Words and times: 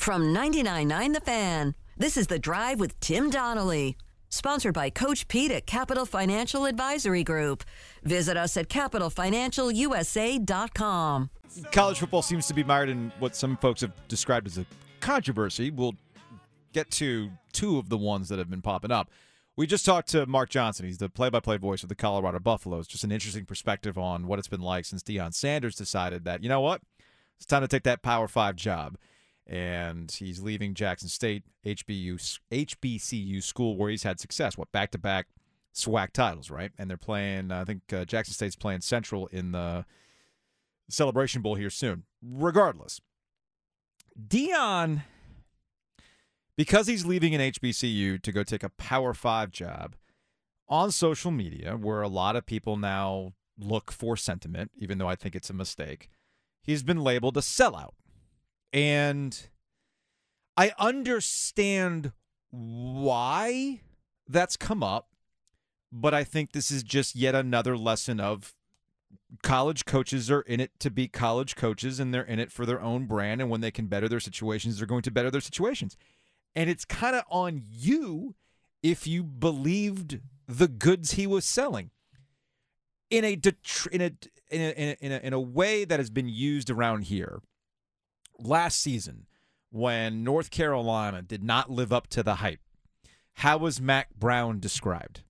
From 0.00 0.34
99.9 0.34 1.12
The 1.12 1.20
Fan, 1.20 1.74
this 1.98 2.16
is 2.16 2.26
The 2.26 2.38
Drive 2.38 2.80
with 2.80 2.98
Tim 3.00 3.28
Donnelly. 3.28 3.98
Sponsored 4.30 4.72
by 4.72 4.88
Coach 4.88 5.28
Pete 5.28 5.50
at 5.50 5.66
Capital 5.66 6.06
Financial 6.06 6.64
Advisory 6.64 7.22
Group. 7.22 7.64
Visit 8.02 8.38
us 8.38 8.56
at 8.56 8.70
capitalfinancialusa.com. 8.70 11.30
College 11.70 11.98
football 11.98 12.22
seems 12.22 12.46
to 12.46 12.54
be 12.54 12.64
mired 12.64 12.88
in 12.88 13.12
what 13.18 13.36
some 13.36 13.58
folks 13.58 13.82
have 13.82 13.92
described 14.08 14.46
as 14.46 14.56
a 14.56 14.64
controversy. 15.00 15.70
We'll 15.70 15.96
get 16.72 16.90
to 16.92 17.28
two 17.52 17.76
of 17.76 17.90
the 17.90 17.98
ones 17.98 18.30
that 18.30 18.38
have 18.38 18.48
been 18.48 18.62
popping 18.62 18.90
up. 18.90 19.10
We 19.54 19.66
just 19.66 19.84
talked 19.84 20.08
to 20.12 20.24
Mark 20.24 20.48
Johnson. 20.48 20.86
He's 20.86 20.96
the 20.96 21.10
play-by-play 21.10 21.58
voice 21.58 21.82
of 21.82 21.90
the 21.90 21.94
Colorado 21.94 22.38
Buffaloes. 22.38 22.86
Just 22.86 23.04
an 23.04 23.12
interesting 23.12 23.44
perspective 23.44 23.98
on 23.98 24.26
what 24.26 24.38
it's 24.38 24.48
been 24.48 24.62
like 24.62 24.86
since 24.86 25.02
Deion 25.02 25.34
Sanders 25.34 25.76
decided 25.76 26.24
that, 26.24 26.42
you 26.42 26.48
know 26.48 26.62
what? 26.62 26.80
It's 27.36 27.44
time 27.44 27.60
to 27.60 27.68
take 27.68 27.82
that 27.82 28.00
Power 28.00 28.28
5 28.28 28.56
job. 28.56 28.96
And 29.50 30.10
he's 30.10 30.40
leaving 30.40 30.74
Jackson 30.74 31.08
State 31.08 31.42
HBU 31.66 32.38
HBCU 32.52 33.42
school 33.42 33.76
where 33.76 33.90
he's 33.90 34.04
had 34.04 34.20
success. 34.20 34.56
What 34.56 34.70
back-to-back 34.70 35.26
SWAC 35.74 36.12
titles, 36.12 36.50
right? 36.50 36.70
And 36.78 36.88
they're 36.88 36.96
playing 36.96 37.50
I 37.50 37.64
think 37.64 37.82
uh, 37.92 38.04
Jackson 38.04 38.32
State's 38.32 38.54
playing 38.54 38.82
Central 38.82 39.26
in 39.26 39.50
the 39.50 39.84
Celebration 40.88 41.42
Bowl 41.42 41.56
here 41.56 41.70
soon. 41.70 42.04
Regardless, 42.22 43.00
Deion, 44.18 45.02
because 46.56 46.86
he's 46.86 47.06
leaving 47.06 47.34
an 47.34 47.40
HBCU 47.40 48.22
to 48.22 48.32
go 48.32 48.42
take 48.42 48.62
a 48.62 48.68
Power 48.68 49.14
Five 49.14 49.50
job 49.50 49.96
on 50.68 50.92
social 50.92 51.30
media, 51.30 51.76
where 51.76 52.02
a 52.02 52.08
lot 52.08 52.36
of 52.36 52.46
people 52.46 52.76
now 52.76 53.32
look 53.58 53.90
for 53.90 54.16
sentiment, 54.16 54.70
even 54.76 54.98
though 54.98 55.08
I 55.08 55.16
think 55.16 55.34
it's 55.34 55.50
a 55.50 55.54
mistake, 55.54 56.08
he's 56.62 56.82
been 56.82 57.02
labeled 57.02 57.36
a 57.36 57.40
sellout. 57.40 57.94
And 58.72 59.48
I 60.56 60.72
understand 60.78 62.12
why 62.50 63.80
that's 64.28 64.56
come 64.56 64.82
up, 64.82 65.08
but 65.92 66.14
I 66.14 66.24
think 66.24 66.52
this 66.52 66.70
is 66.70 66.82
just 66.82 67.16
yet 67.16 67.34
another 67.34 67.76
lesson 67.76 68.20
of 68.20 68.54
college 69.42 69.84
coaches 69.84 70.30
are 70.30 70.42
in 70.42 70.60
it 70.60 70.78
to 70.80 70.90
be 70.90 71.08
college 71.08 71.56
coaches 71.56 71.98
and 71.98 72.12
they're 72.12 72.22
in 72.22 72.38
it 72.38 72.52
for 72.52 72.64
their 72.66 72.80
own 72.80 73.06
brand. 73.06 73.40
And 73.40 73.50
when 73.50 73.60
they 73.60 73.70
can 73.70 73.86
better 73.86 74.08
their 74.08 74.20
situations, 74.20 74.78
they're 74.78 74.86
going 74.86 75.02
to 75.02 75.10
better 75.10 75.30
their 75.30 75.40
situations. 75.40 75.96
And 76.54 76.68
it's 76.68 76.84
kind 76.84 77.16
of 77.16 77.24
on 77.30 77.62
you 77.68 78.34
if 78.82 79.06
you 79.06 79.22
believed 79.22 80.20
the 80.46 80.68
goods 80.68 81.12
he 81.12 81.26
was 81.26 81.44
selling. 81.44 81.90
In 83.08 83.24
a, 83.24 83.32
in 83.90 84.00
a 84.02 84.12
in 84.50 84.60
a 84.60 84.96
in 85.00 85.12
a 85.12 85.16
in 85.18 85.32
a 85.32 85.40
way 85.40 85.84
that 85.84 85.98
has 85.98 86.10
been 86.10 86.28
used 86.28 86.70
around 86.70 87.02
here. 87.06 87.40
Last 88.42 88.80
season, 88.80 89.26
when 89.70 90.24
North 90.24 90.50
Carolina 90.50 91.22
did 91.22 91.42
not 91.42 91.70
live 91.70 91.92
up 91.92 92.08
to 92.08 92.22
the 92.22 92.36
hype, 92.36 92.60
how 93.34 93.58
was 93.58 93.80
Mack 93.80 94.14
Brown 94.14 94.60
described? 94.60 95.22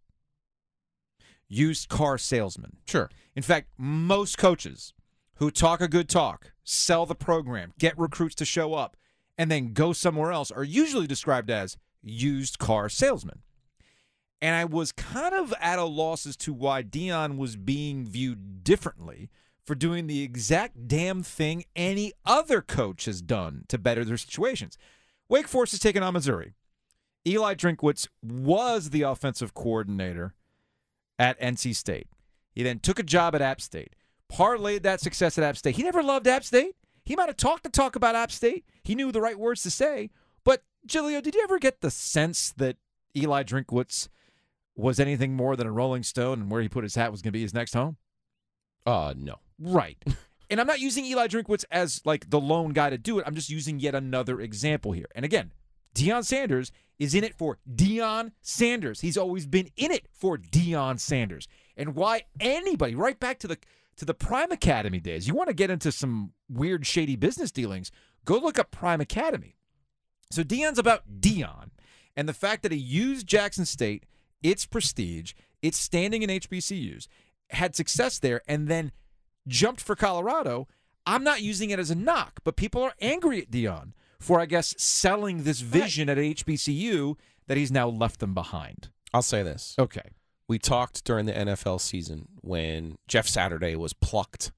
Used 1.49 1.89
car 1.89 2.19
salesman. 2.19 2.77
Sure. 2.87 3.11
In 3.35 3.43
fact, 3.43 3.69
most 3.77 4.39
coaches 4.39 4.95
who 5.37 5.51
talk 5.51 5.81
a 5.81 5.89
good 5.89 6.09
talk, 6.09 6.53
sell 6.63 7.07
the 7.07 7.15
program, 7.15 7.73
get 7.79 7.99
recruits 7.99 8.35
to 8.37 8.45
show 8.45 8.75
up, 8.75 8.97
and 9.37 9.51
then 9.51 9.73
go 9.73 9.93
somewhere 9.93 10.33
else 10.33 10.51
are 10.51 10.65
usually 10.65 11.07
described 11.07 11.51
as 11.51 11.77
used 12.03 12.59
car 12.59 12.89
salesmen. 12.89 13.41
And 14.43 14.55
I 14.55 14.65
was 14.65 14.93
kind 14.93 15.35
of 15.35 15.53
at 15.61 15.79
a 15.79 15.85
loss 15.85 16.27
as 16.27 16.37
to 16.39 16.53
why 16.53 16.83
Deion 16.83 17.37
was 17.37 17.57
being 17.57 18.07
viewed 18.07 18.65
differently 18.65 19.31
for 19.65 19.75
doing 19.75 20.07
the 20.07 20.23
exact 20.23 20.89
damn 20.89 21.23
thing 21.23 21.65
any 21.77 22.13
other 22.25 22.61
coach 22.61 23.05
has 23.05 23.23
done 23.23 23.65
to 23.69 23.79
better 23.79 24.05
their 24.05 24.17
situations. 24.17 24.79
Wake 25.29 25.49
Forest 25.49 25.73
has 25.73 25.81
taken 25.81 26.03
on 26.03 26.15
Missouri. 26.15 26.55
Eli 27.27 27.55
Drinkwitz 27.55 28.09
was 28.23 28.91
the 28.91 29.03
offensive 29.03 29.55
coordinator 29.55 30.35
at 31.19 31.39
NC 31.41 31.77
State. 31.77 32.09
He 32.53 32.63
then 32.63 32.79
took 32.79 32.99
a 32.99 33.05
job 33.05 33.35
at 33.35 33.43
App 33.43 33.61
State, 33.61 33.95
parlayed 34.33 34.83
that 34.83 35.01
success 35.01 35.39
at 35.39 35.45
App 35.45 35.57
State. 35.57 35.77
He 35.77 35.83
never 35.83 36.03
loved 36.03 36.27
App 36.27 36.45
State. 36.45 36.75
He 37.05 37.17
might 37.17 37.29
have 37.29 37.37
talked 37.37 37.65
to 37.65 37.71
talk 37.71 37.97
about 37.97 38.15
App 38.15 38.33
State. 38.33 38.65
He 38.83 38.95
knew 38.95 39.13
the 39.13 39.21
right 39.21 39.39
words 39.39 39.63
to 39.65 39.71
say. 39.71 40.11
But, 40.45 40.63
Giglio, 40.87 41.21
did 41.21 41.35
you 41.35 41.43
ever 41.43 41.59
get 41.59 41.81
the 41.81 41.91
sense 41.91 42.53
that 42.57 42.77
Eli 43.17 43.43
Drinkwitz 43.43 44.09
was 44.75 44.99
anything 44.99 45.35
more 45.35 45.57
than 45.57 45.67
a 45.67 45.73
Rolling 45.73 46.03
Stone 46.03 46.41
and 46.41 46.51
where 46.51 46.63
he 46.63 46.69
put 46.69 46.85
his 46.85 46.95
hat 46.95 47.13
was 47.13 47.21
going 47.23 47.33
to 47.33 47.37
be 47.37 47.43
his 47.43 47.55
next 47.55 47.75
home? 47.75 47.97
Uh, 48.87 49.15
no. 49.17 49.37
Right. 49.59 49.97
and 50.51 50.61
I'm 50.61 50.67
not 50.67 50.81
using 50.81 51.05
Eli 51.05 51.27
Drinkwitz 51.29 51.65
as 51.71 52.01
like 52.05 52.31
the 52.31 52.41
lone 52.41 52.73
guy 52.73 52.91
to 52.91 52.99
do 52.99 53.19
it. 53.19 53.25
I'm 53.27 53.35
just 53.35 53.51
using 53.51 53.79
yet 53.79 53.95
another 53.95 54.41
example 54.41 54.93
here. 54.93 55.09
And 55.15 55.25
again, 55.25 55.53
Deion 55.95 56.25
Sanders 56.25 56.73
is 56.99 57.15
in 57.15 57.25
it 57.25 57.35
for 57.35 57.59
Deion 57.73 58.33
Sanders. 58.43 59.01
He's 59.01 59.17
always 59.17 59.47
been 59.47 59.71
in 59.77 59.91
it 59.91 60.07
for 60.13 60.39
Deion 60.39 61.01
Sanders. 61.01 61.49
And 61.77 61.95
why 61.95 62.25
anybody, 62.39 62.95
right 62.95 63.19
back 63.19 63.39
to 63.41 63.49
the 63.49 63.59
to 63.97 64.07
the 64.07 64.15
Prime 64.15 64.51
Academy 64.51 64.99
days. 64.99 65.29
You 65.29 65.35
want 65.35 65.49
to 65.49 65.55
get 65.55 65.69
into 65.69 65.93
some 65.93 66.33
weird, 66.49 66.87
shady 66.87 67.17
business 67.17 67.53
dealings? 67.53 67.93
Go 68.25 68.39
look 68.39 68.59
up 68.59 68.71
Prime 68.71 69.01
Academy. 69.01 69.57
So 70.31 70.43
Deion's 70.43 70.79
about 70.79 71.21
Deion 71.21 71.71
and 72.17 72.27
the 72.27 72.33
fact 72.33 72.63
that 72.63 72.73
he 72.73 72.79
used 72.79 73.27
Jackson 73.27 73.67
State, 73.67 74.07
its 74.43 74.65
prestige, 74.65 75.35
its 75.61 75.77
standing 75.77 76.23
in 76.23 76.31
HBCUs, 76.31 77.09
had 77.53 77.75
success 77.75 78.19
there, 78.19 78.43
and 78.49 78.69
then 78.69 78.93
jumped 79.47 79.81
for 79.81 79.97
Colorado. 79.97 80.69
I'm 81.07 81.25
not 81.25 81.43
using 81.43 81.71
it 81.71 81.79
as 81.79 81.91
a 81.91 81.95
knock, 81.95 82.41
but 82.45 82.57
people 82.57 82.83
are 82.83 82.95
angry 83.01 83.41
at 83.41 83.51
Deion 83.51 83.93
for, 84.19 84.41
I 84.41 84.47
guess, 84.47 84.75
selling 84.79 85.45
this 85.45 85.61
vision 85.61 86.09
right. 86.09 86.19
at 86.19 86.25
HBCU 86.37 87.17
that 87.47 87.57
he's 87.57 87.73
now 87.73 87.89
left 87.89 88.21
them 88.21 88.35
behind. 88.35 88.91
I'll 89.13 89.23
say 89.23 89.43
this. 89.43 89.75
Okay 89.79 90.11
we 90.51 90.59
talked 90.59 91.05
during 91.05 91.27
the 91.27 91.33
NFL 91.33 91.81
season 91.81 92.27
when 92.41 92.99
Jeff 93.07 93.29
Saturday 93.29 93.77
was 93.77 93.93
plucked 93.93 94.51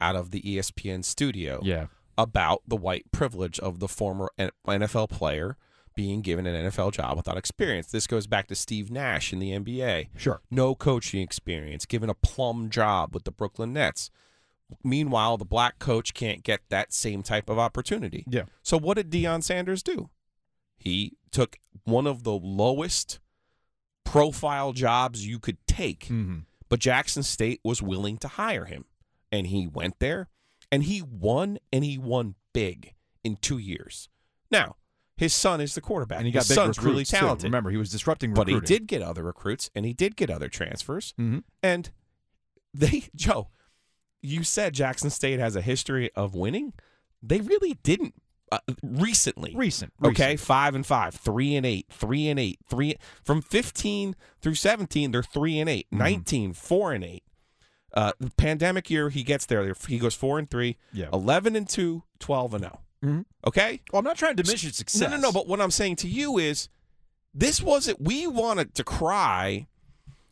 out 0.00 0.14
of 0.14 0.30
the 0.30 0.40
ESPN 0.42 1.04
studio 1.04 1.58
yeah. 1.64 1.86
about 2.16 2.62
the 2.68 2.76
white 2.76 3.10
privilege 3.10 3.58
of 3.58 3.80
the 3.80 3.88
former 3.88 4.30
NFL 4.38 5.10
player 5.10 5.56
being 5.94 6.20
given 6.22 6.46
an 6.46 6.70
NFL 6.70 6.92
job 6.92 7.16
without 7.16 7.36
experience. 7.36 7.86
This 7.88 8.06
goes 8.06 8.26
back 8.26 8.48
to 8.48 8.54
Steve 8.54 8.90
Nash 8.90 9.32
in 9.32 9.38
the 9.38 9.52
NBA. 9.52 10.08
Sure. 10.16 10.40
No 10.50 10.74
coaching 10.74 11.20
experience, 11.20 11.86
given 11.86 12.10
a 12.10 12.14
plum 12.14 12.70
job 12.70 13.14
with 13.14 13.24
the 13.24 13.30
Brooklyn 13.30 13.72
Nets. 13.72 14.10
Meanwhile, 14.82 15.36
the 15.36 15.44
black 15.44 15.78
coach 15.78 16.14
can't 16.14 16.42
get 16.42 16.60
that 16.70 16.92
same 16.92 17.22
type 17.22 17.48
of 17.48 17.58
opportunity. 17.58 18.24
Yeah. 18.28 18.44
So 18.62 18.78
what 18.78 18.96
did 18.96 19.10
Deion 19.10 19.42
Sanders 19.42 19.82
do? 19.82 20.10
He 20.76 21.16
took 21.30 21.58
one 21.84 22.06
of 22.06 22.24
the 22.24 22.32
lowest 22.32 23.20
profile 24.04 24.72
jobs 24.72 25.26
you 25.26 25.38
could 25.38 25.58
take. 25.66 26.04
Mm-hmm. 26.04 26.40
But 26.68 26.80
Jackson 26.80 27.22
State 27.22 27.60
was 27.62 27.82
willing 27.82 28.16
to 28.18 28.28
hire 28.28 28.64
him. 28.64 28.84
And 29.30 29.48
he 29.48 29.66
went 29.66 29.98
there 29.98 30.28
and 30.70 30.84
he 30.84 31.02
won 31.02 31.58
and 31.72 31.84
he 31.84 31.98
won 31.98 32.34
big 32.52 32.94
in 33.22 33.36
two 33.36 33.58
years. 33.58 34.08
Now, 34.50 34.76
his 35.16 35.34
son 35.34 35.60
is 35.60 35.74
the 35.74 35.80
quarterback. 35.80 36.18
And 36.18 36.26
he 36.26 36.32
got 36.32 36.40
his 36.40 36.48
big 36.48 36.54
son's 36.56 36.82
really 36.82 37.04
too. 37.04 37.16
talented. 37.16 37.44
Remember, 37.44 37.70
he 37.70 37.76
was 37.76 37.90
disrupting 37.90 38.30
recruiting. 38.30 38.58
But 38.58 38.68
he 38.68 38.74
did 38.74 38.86
get 38.86 39.02
other 39.02 39.22
recruits 39.22 39.70
and 39.74 39.84
he 39.84 39.92
did 39.92 40.16
get 40.16 40.30
other 40.30 40.48
transfers. 40.48 41.14
Mm-hmm. 41.18 41.38
And 41.62 41.90
they, 42.72 43.04
Joe, 43.14 43.48
you 44.22 44.42
said 44.42 44.74
Jackson 44.74 45.10
State 45.10 45.38
has 45.38 45.56
a 45.56 45.60
history 45.60 46.10
of 46.14 46.34
winning. 46.34 46.72
They 47.22 47.40
really 47.40 47.74
didn't 47.82 48.14
uh, 48.52 48.58
recently. 48.82 49.54
Recent. 49.54 49.92
Okay, 50.04 50.32
recent. 50.32 50.40
five 50.40 50.74
and 50.74 50.86
five, 50.86 51.14
three 51.14 51.56
and 51.56 51.64
eight, 51.64 51.86
three 51.90 52.28
and 52.28 52.38
eight, 52.38 52.58
three 52.68 52.96
from 53.22 53.40
fifteen 53.40 54.14
through 54.40 54.54
seventeen. 54.54 55.10
They're 55.10 55.22
three 55.22 55.58
and 55.58 55.68
8 55.68 55.86
mm-hmm. 55.86 55.98
19, 55.98 56.52
four 56.52 56.92
and 56.92 57.04
eight. 57.04 57.24
Uh, 57.94 58.12
the 58.18 58.30
pandemic 58.30 58.90
year, 58.90 59.08
he 59.08 59.22
gets 59.22 59.46
there. 59.46 59.72
He 59.88 59.98
goes 59.98 60.14
four 60.14 60.38
and 60.38 60.50
three, 60.50 60.76
yeah. 60.92 61.06
11 61.12 61.54
and 61.54 61.68
two, 61.68 62.02
12 62.18 62.54
and 62.54 62.64
0. 62.64 62.80
Mm-hmm. 63.04 63.20
Okay? 63.46 63.80
Well, 63.92 63.98
I'm 63.98 64.04
not 64.04 64.16
trying 64.16 64.36
to 64.36 64.42
diminish 64.42 64.64
its 64.64 64.78
success. 64.78 65.00
No, 65.02 65.08
no, 65.08 65.16
no. 65.18 65.32
But 65.32 65.46
what 65.46 65.60
I'm 65.60 65.70
saying 65.70 65.96
to 65.96 66.08
you 66.08 66.38
is 66.38 66.68
this 67.34 67.60
wasn't, 67.62 68.00
we 68.00 68.26
wanted 68.26 68.74
to 68.74 68.84
cry 68.84 69.66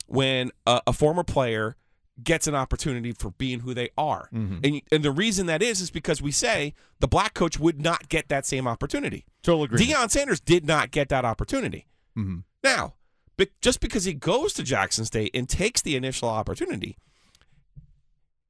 when 0.07 0.51
a, 0.67 0.81
a 0.87 0.93
former 0.93 1.25
player 1.25 1.77
gets 2.23 2.47
an 2.47 2.55
opportunity 2.55 3.13
for 3.13 3.31
being 3.33 3.61
who 3.61 3.75
they 3.75 3.91
are. 3.97 4.29
Mm-hmm. 4.33 4.59
And, 4.63 4.83
and 4.93 5.03
the 5.03 5.11
reason 5.11 5.47
that 5.47 5.63
is 5.63 5.81
is 5.81 5.91
because 5.91 6.23
we 6.23 6.31
say 6.31 6.75
the 7.01 7.09
black 7.09 7.35
coach 7.35 7.59
would 7.59 7.81
not 7.81 8.09
get 8.09 8.29
that 8.29 8.47
same 8.47 8.69
opportunity. 8.69 9.25
Totally 9.43 9.65
agree. 9.65 9.87
Deion 9.87 10.11
Sanders 10.11 10.41
did 10.41 10.67
not 10.67 10.91
get 10.91 11.09
that 11.09 11.25
opportunity. 11.25 11.87
Mm-hmm. 12.17 12.41
Now, 12.63 12.95
but 13.37 13.49
just 13.61 13.81
because 13.81 14.05
he 14.05 14.15
goes 14.15 14.53
to 14.55 14.63
Jackson 14.63 15.05
State 15.05 15.31
and 15.35 15.49
takes 15.49 15.83
the 15.83 15.97
initial 15.97 16.29
opportunity 16.29 16.99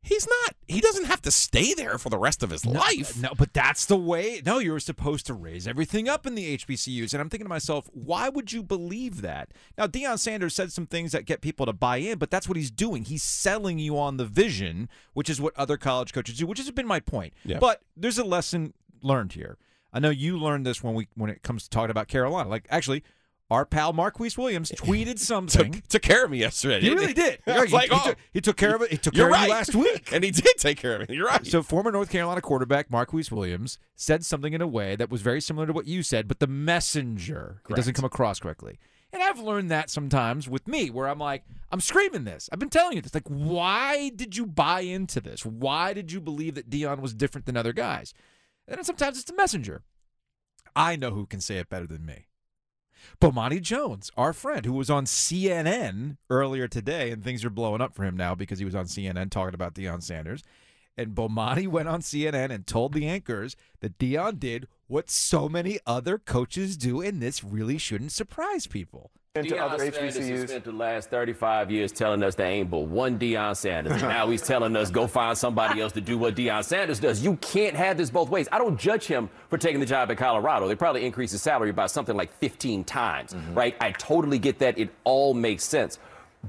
He's 0.04 0.26
not. 0.26 0.56
He 0.66 0.80
doesn't 0.80 1.04
have 1.04 1.22
to 1.22 1.30
stay 1.30 1.74
there 1.74 1.96
for 1.96 2.10
the 2.10 2.18
rest 2.18 2.42
of 2.42 2.50
his 2.50 2.66
no, 2.66 2.72
life. 2.72 3.20
No, 3.20 3.30
but 3.38 3.52
that's 3.52 3.86
the 3.86 3.96
way. 3.96 4.42
No, 4.44 4.58
you're 4.58 4.80
supposed 4.80 5.26
to 5.26 5.34
raise 5.34 5.68
everything 5.68 6.08
up 6.08 6.26
in 6.26 6.34
the 6.34 6.58
HBCUs. 6.58 7.12
And 7.12 7.20
I'm 7.20 7.30
thinking 7.30 7.44
to 7.44 7.48
myself, 7.48 7.88
why 7.92 8.28
would 8.28 8.52
you 8.52 8.64
believe 8.64 9.22
that? 9.22 9.52
Now, 9.78 9.86
Deion 9.86 10.18
Sanders 10.18 10.54
said 10.54 10.72
some 10.72 10.86
things 10.86 11.12
that 11.12 11.24
get 11.24 11.40
people 11.40 11.66
to 11.66 11.72
buy 11.72 11.98
in, 11.98 12.18
but 12.18 12.32
that's 12.32 12.48
what 12.48 12.56
he's 12.56 12.70
doing. 12.72 13.04
He's 13.04 13.22
selling 13.22 13.78
you 13.78 13.96
on 13.96 14.16
the 14.16 14.24
vision, 14.24 14.88
which 15.12 15.30
is 15.30 15.40
what 15.40 15.56
other 15.56 15.76
college 15.76 16.12
coaches 16.12 16.38
do, 16.38 16.46
which 16.46 16.58
has 16.58 16.70
been 16.72 16.86
my 16.86 16.98
point. 16.98 17.32
Yeah. 17.44 17.60
But 17.60 17.82
there's 17.96 18.18
a 18.18 18.24
lesson 18.24 18.74
learned 19.02 19.34
here. 19.34 19.56
I 19.92 20.00
know 20.00 20.10
you 20.10 20.36
learned 20.38 20.66
this 20.66 20.82
when 20.82 20.94
we 20.94 21.08
when 21.14 21.30
it 21.30 21.42
comes 21.42 21.64
to 21.64 21.70
talking 21.70 21.90
about 21.90 22.08
Carolina. 22.08 22.48
Like 22.48 22.66
actually, 22.70 23.04
our 23.52 23.66
pal 23.66 23.92
Marquise 23.92 24.38
Williams 24.38 24.72
tweeted 24.76 25.18
something. 25.18 25.72
Took, 25.72 25.88
took 25.88 26.02
care 26.02 26.24
of 26.24 26.30
me 26.30 26.38
yesterday. 26.38 26.80
he 26.80 26.90
really 26.90 27.12
did. 27.12 27.38
He, 27.52 27.52
like, 27.52 27.90
he 27.90 27.96
oh, 27.96 28.02
took, 28.04 28.18
he 28.32 28.40
took 28.40 28.56
care 28.56 28.74
of 28.74 28.82
it. 28.82 28.90
He 28.90 28.96
took 28.96 29.14
you're 29.14 29.26
care 29.26 29.32
right. 29.32 29.42
of 29.42 29.48
you 29.48 29.54
last 29.54 29.74
week. 29.74 30.08
and 30.12 30.24
he 30.24 30.30
did 30.30 30.56
take 30.56 30.78
care 30.78 30.96
of 30.96 31.08
me. 31.08 31.14
You're 31.14 31.26
right. 31.26 31.46
So 31.46 31.62
former 31.62 31.92
North 31.92 32.10
Carolina 32.10 32.40
quarterback 32.40 32.90
Marquise 32.90 33.30
Williams 33.30 33.78
said 33.94 34.24
something 34.24 34.52
in 34.52 34.60
a 34.60 34.66
way 34.66 34.96
that 34.96 35.10
was 35.10 35.22
very 35.22 35.40
similar 35.40 35.66
to 35.66 35.72
what 35.72 35.86
you 35.86 36.02
said, 36.02 36.28
but 36.28 36.40
the 36.40 36.46
messenger 36.46 37.62
it 37.68 37.76
doesn't 37.76 37.94
come 37.94 38.04
across 38.04 38.40
correctly. 38.40 38.78
And 39.12 39.22
I've 39.22 39.38
learned 39.38 39.70
that 39.70 39.90
sometimes 39.90 40.48
with 40.48 40.66
me, 40.66 40.88
where 40.88 41.06
I'm 41.06 41.18
like, 41.18 41.44
I'm 41.70 41.80
screaming 41.80 42.24
this. 42.24 42.48
I've 42.50 42.58
been 42.58 42.70
telling 42.70 42.96
you 42.96 43.02
this. 43.02 43.14
Like, 43.14 43.28
why 43.28 44.08
did 44.08 44.36
you 44.36 44.46
buy 44.46 44.80
into 44.80 45.20
this? 45.20 45.44
Why 45.44 45.92
did 45.92 46.10
you 46.10 46.20
believe 46.20 46.54
that 46.54 46.70
Deion 46.70 47.00
was 47.00 47.12
different 47.12 47.46
than 47.46 47.56
other 47.56 47.74
guys? 47.74 48.14
And 48.66 48.78
then 48.78 48.84
sometimes 48.84 49.18
it's 49.18 49.30
the 49.30 49.36
messenger. 49.36 49.82
I 50.74 50.96
know 50.96 51.10
who 51.10 51.26
can 51.26 51.40
say 51.40 51.58
it 51.58 51.68
better 51.68 51.86
than 51.86 52.06
me. 52.06 52.26
Bomani 53.20 53.60
Jones, 53.60 54.10
our 54.16 54.32
friend, 54.32 54.64
who 54.66 54.72
was 54.72 54.90
on 54.90 55.04
CNN 55.04 56.16
earlier 56.30 56.68
today, 56.68 57.10
and 57.10 57.22
things 57.22 57.44
are 57.44 57.50
blowing 57.50 57.80
up 57.80 57.94
for 57.94 58.04
him 58.04 58.16
now 58.16 58.34
because 58.34 58.58
he 58.58 58.64
was 58.64 58.74
on 58.74 58.86
CNN 58.86 59.30
talking 59.30 59.54
about 59.54 59.74
Deion 59.74 60.02
Sanders. 60.02 60.42
And 60.96 61.14
Bomani 61.14 61.66
went 61.66 61.88
on 61.88 62.00
CNN 62.00 62.50
and 62.50 62.66
told 62.66 62.92
the 62.92 63.06
anchors 63.06 63.56
that 63.80 63.98
Deion 63.98 64.38
did 64.38 64.68
what 64.86 65.08
so 65.08 65.48
many 65.48 65.78
other 65.86 66.18
coaches 66.18 66.76
do, 66.76 67.00
and 67.00 67.22
this 67.22 67.42
really 67.42 67.78
shouldn't 67.78 68.12
surprise 68.12 68.66
people. 68.66 69.10
Into 69.34 69.54
Deion 69.54 69.60
other 69.60 69.78
Sanders 69.90 70.18
HBCUs. 70.18 70.48
spent 70.48 70.64
the 70.64 70.72
last 70.72 71.08
35 71.08 71.70
years 71.70 71.90
telling 71.90 72.22
us 72.22 72.34
there 72.34 72.46
ain't 72.46 72.68
but 72.70 72.80
one 72.80 73.18
Deion 73.18 73.56
Sanders. 73.56 73.92
And 73.94 74.02
now 74.02 74.28
he's 74.28 74.42
telling 74.42 74.76
us 74.76 74.90
go 74.90 75.06
find 75.06 75.38
somebody 75.38 75.80
else 75.80 75.92
to 75.92 76.02
do 76.02 76.18
what 76.18 76.34
Deion 76.34 76.62
Sanders 76.62 77.00
does. 77.00 77.24
You 77.24 77.36
can't 77.36 77.74
have 77.74 77.96
this 77.96 78.10
both 78.10 78.28
ways. 78.28 78.46
I 78.52 78.58
don't 78.58 78.78
judge 78.78 79.06
him 79.06 79.30
for 79.48 79.56
taking 79.56 79.80
the 79.80 79.86
job 79.86 80.10
at 80.10 80.18
Colorado. 80.18 80.68
They 80.68 80.74
probably 80.74 81.06
increased 81.06 81.32
his 81.32 81.40
salary 81.40 81.72
by 81.72 81.86
something 81.86 82.14
like 82.14 82.30
15 82.40 82.84
times, 82.84 83.32
mm-hmm. 83.32 83.54
right? 83.54 83.74
I 83.80 83.92
totally 83.92 84.38
get 84.38 84.58
that. 84.58 84.76
It 84.76 84.90
all 85.04 85.32
makes 85.32 85.64
sense. 85.64 85.98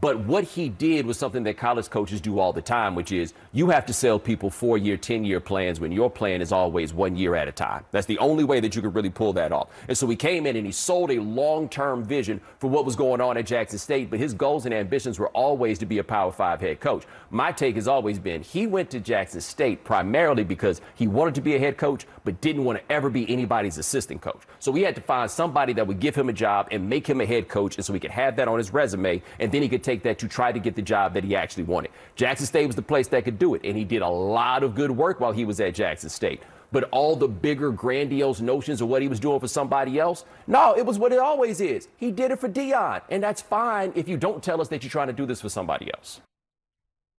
But 0.01 0.19
what 0.21 0.43
he 0.43 0.69
did 0.69 1.05
was 1.05 1.19
something 1.19 1.43
that 1.43 1.57
college 1.57 1.89
coaches 1.89 2.19
do 2.19 2.39
all 2.39 2.51
the 2.51 2.63
time, 2.63 2.95
which 2.95 3.11
is 3.11 3.33
you 3.51 3.69
have 3.69 3.85
to 3.85 3.93
sell 3.93 4.17
people 4.17 4.49
four 4.49 4.77
year, 4.77 4.97
10 4.97 5.23
year 5.23 5.39
plans 5.39 5.79
when 5.79 5.91
your 5.91 6.09
plan 6.09 6.41
is 6.41 6.51
always 6.51 6.93
one 6.93 7.15
year 7.15 7.35
at 7.35 7.47
a 7.47 7.51
time. 7.51 7.85
That's 7.91 8.07
the 8.07 8.17
only 8.17 8.43
way 8.43 8.59
that 8.59 8.75
you 8.75 8.81
could 8.81 8.95
really 8.95 9.11
pull 9.11 9.33
that 9.33 9.51
off. 9.51 9.69
And 9.87 9.95
so 9.95 10.07
he 10.07 10.15
came 10.15 10.47
in 10.47 10.55
and 10.55 10.65
he 10.65 10.71
sold 10.71 11.11
a 11.11 11.19
long 11.19 11.69
term 11.69 12.03
vision 12.03 12.41
for 12.57 12.69
what 12.71 12.85
was 12.85 12.95
going 12.95 13.21
on 13.21 13.37
at 13.37 13.45
Jackson 13.45 13.77
State, 13.77 14.09
but 14.09 14.17
his 14.17 14.33
goals 14.33 14.65
and 14.65 14.73
ambitions 14.73 15.19
were 15.19 15.29
always 15.29 15.77
to 15.79 15.85
be 15.85 15.99
a 15.99 16.03
Power 16.03 16.31
Five 16.31 16.59
head 16.59 16.79
coach. 16.79 17.05
My 17.29 17.51
take 17.51 17.75
has 17.75 17.87
always 17.87 18.17
been 18.17 18.41
he 18.41 18.65
went 18.65 18.89
to 18.91 18.99
Jackson 18.99 19.41
State 19.41 19.83
primarily 19.83 20.43
because 20.43 20.81
he 20.95 21.07
wanted 21.07 21.35
to 21.35 21.41
be 21.41 21.55
a 21.55 21.59
head 21.59 21.77
coach, 21.77 22.07
but 22.23 22.41
didn't 22.41 22.65
want 22.65 22.79
to 22.79 22.91
ever 22.91 23.11
be 23.11 23.31
anybody's 23.31 23.77
assistant 23.77 24.21
coach. 24.21 24.41
So 24.59 24.71
we 24.71 24.81
had 24.81 24.95
to 24.95 25.01
find 25.01 25.29
somebody 25.29 25.73
that 25.73 25.85
would 25.85 25.99
give 25.99 26.15
him 26.15 26.29
a 26.29 26.33
job 26.33 26.69
and 26.71 26.89
make 26.89 27.05
him 27.05 27.21
a 27.21 27.25
head 27.25 27.47
coach, 27.47 27.75
and 27.75 27.85
so 27.85 27.93
he 27.93 27.99
could 27.99 28.11
have 28.11 28.37
that 28.37 28.47
on 28.47 28.57
his 28.57 28.73
resume, 28.73 29.21
and 29.39 29.51
then 29.51 29.61
he 29.61 29.69
could 29.69 29.82
take 29.83 30.03
that 30.03 30.19
to 30.19 30.27
try 30.27 30.51
to 30.51 30.59
get 30.59 30.75
the 30.75 30.81
job 30.81 31.13
that 31.13 31.23
he 31.23 31.35
actually 31.35 31.63
wanted. 31.63 31.91
Jackson 32.15 32.45
State 32.45 32.67
was 32.67 32.75
the 32.75 32.81
place 32.81 33.07
that 33.09 33.23
could 33.23 33.37
do 33.37 33.55
it, 33.55 33.61
and 33.63 33.77
he 33.77 33.83
did 33.83 34.01
a 34.01 34.07
lot 34.07 34.63
of 34.63 34.75
good 34.75 34.91
work 34.91 35.19
while 35.19 35.31
he 35.31 35.45
was 35.45 35.59
at 35.59 35.75
Jackson 35.75 36.09
State. 36.09 36.41
But 36.71 36.85
all 36.91 37.15
the 37.15 37.27
bigger, 37.27 37.71
grandiose 37.71 38.41
notions 38.41 38.81
of 38.81 38.87
what 38.87 39.03
he 39.03 39.07
was 39.07 39.19
doing 39.19 39.39
for 39.39 39.47
somebody 39.47 39.99
else, 39.99 40.25
no, 40.47 40.75
it 40.75 40.85
was 40.85 40.97
what 40.97 41.11
it 41.11 41.19
always 41.19 41.61
is. 41.61 41.87
He 41.97 42.11
did 42.11 42.31
it 42.31 42.39
for 42.39 42.49
Deion, 42.49 43.01
and 43.09 43.21
that's 43.21 43.41
fine 43.41 43.93
if 43.95 44.07
you 44.07 44.17
don't 44.17 44.41
tell 44.41 44.59
us 44.59 44.69
that 44.69 44.81
you're 44.81 44.89
trying 44.89 45.07
to 45.07 45.13
do 45.13 45.27
this 45.27 45.39
for 45.39 45.49
somebody 45.49 45.91
else. 45.93 46.19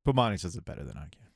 But 0.05 0.17
Bomani 0.17 0.41
says 0.41 0.57
it 0.57 0.65
better 0.65 0.83
than 0.83 0.97
I 0.97 1.03
can, 1.03 1.29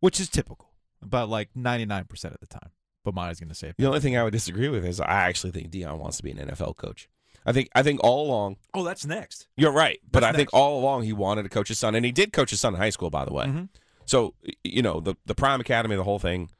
which 0.00 0.18
is 0.18 0.28
typical, 0.30 0.70
about 1.02 1.28
like 1.28 1.50
99% 1.54 2.08
of 2.24 2.40
the 2.40 2.46
time. 2.46 2.70
But 3.04 3.14
Bomani's 3.14 3.40
going 3.40 3.50
to 3.50 3.54
say 3.54 3.68
it. 3.68 3.76
the 3.78 3.86
only 3.86 4.00
thing 4.00 4.16
I 4.16 4.24
would 4.24 4.32
disagree 4.32 4.68
with 4.68 4.84
is 4.84 4.98
I 5.00 5.28
actually 5.28 5.52
think 5.52 5.70
Deion 5.70 5.98
wants 5.98 6.16
to 6.16 6.22
be 6.22 6.30
an 6.30 6.38
NFL 6.38 6.76
coach. 6.76 7.08
I 7.46 7.52
think 7.52 7.68
I 7.74 7.82
think 7.82 8.00
all 8.02 8.26
along 8.26 8.56
Oh, 8.74 8.82
that's 8.84 9.06
next. 9.06 9.46
You're 9.56 9.72
right, 9.72 10.00
but 10.10 10.20
That's 10.20 10.34
I 10.34 10.36
think 10.36 10.48
next. 10.48 10.54
all 10.54 10.80
along 10.80 11.04
he 11.04 11.12
wanted 11.12 11.44
to 11.44 11.48
coach 11.48 11.68
his 11.68 11.78
son, 11.78 11.94
and 11.94 12.04
he 12.04 12.12
did 12.12 12.32
coach 12.32 12.50
his 12.50 12.60
son 12.60 12.74
in 12.74 12.80
high 12.80 12.90
school, 12.90 13.08
by 13.10 13.24
the 13.24 13.32
way. 13.32 13.46
Mhm. 13.46 13.68
So 14.04 14.34
you 14.64 14.82
know 14.82 15.00
the 15.00 15.14
the 15.26 15.34
Prime 15.34 15.60
Academy, 15.60 15.96
the 15.96 16.04
whole 16.04 16.18
thing. 16.18 16.50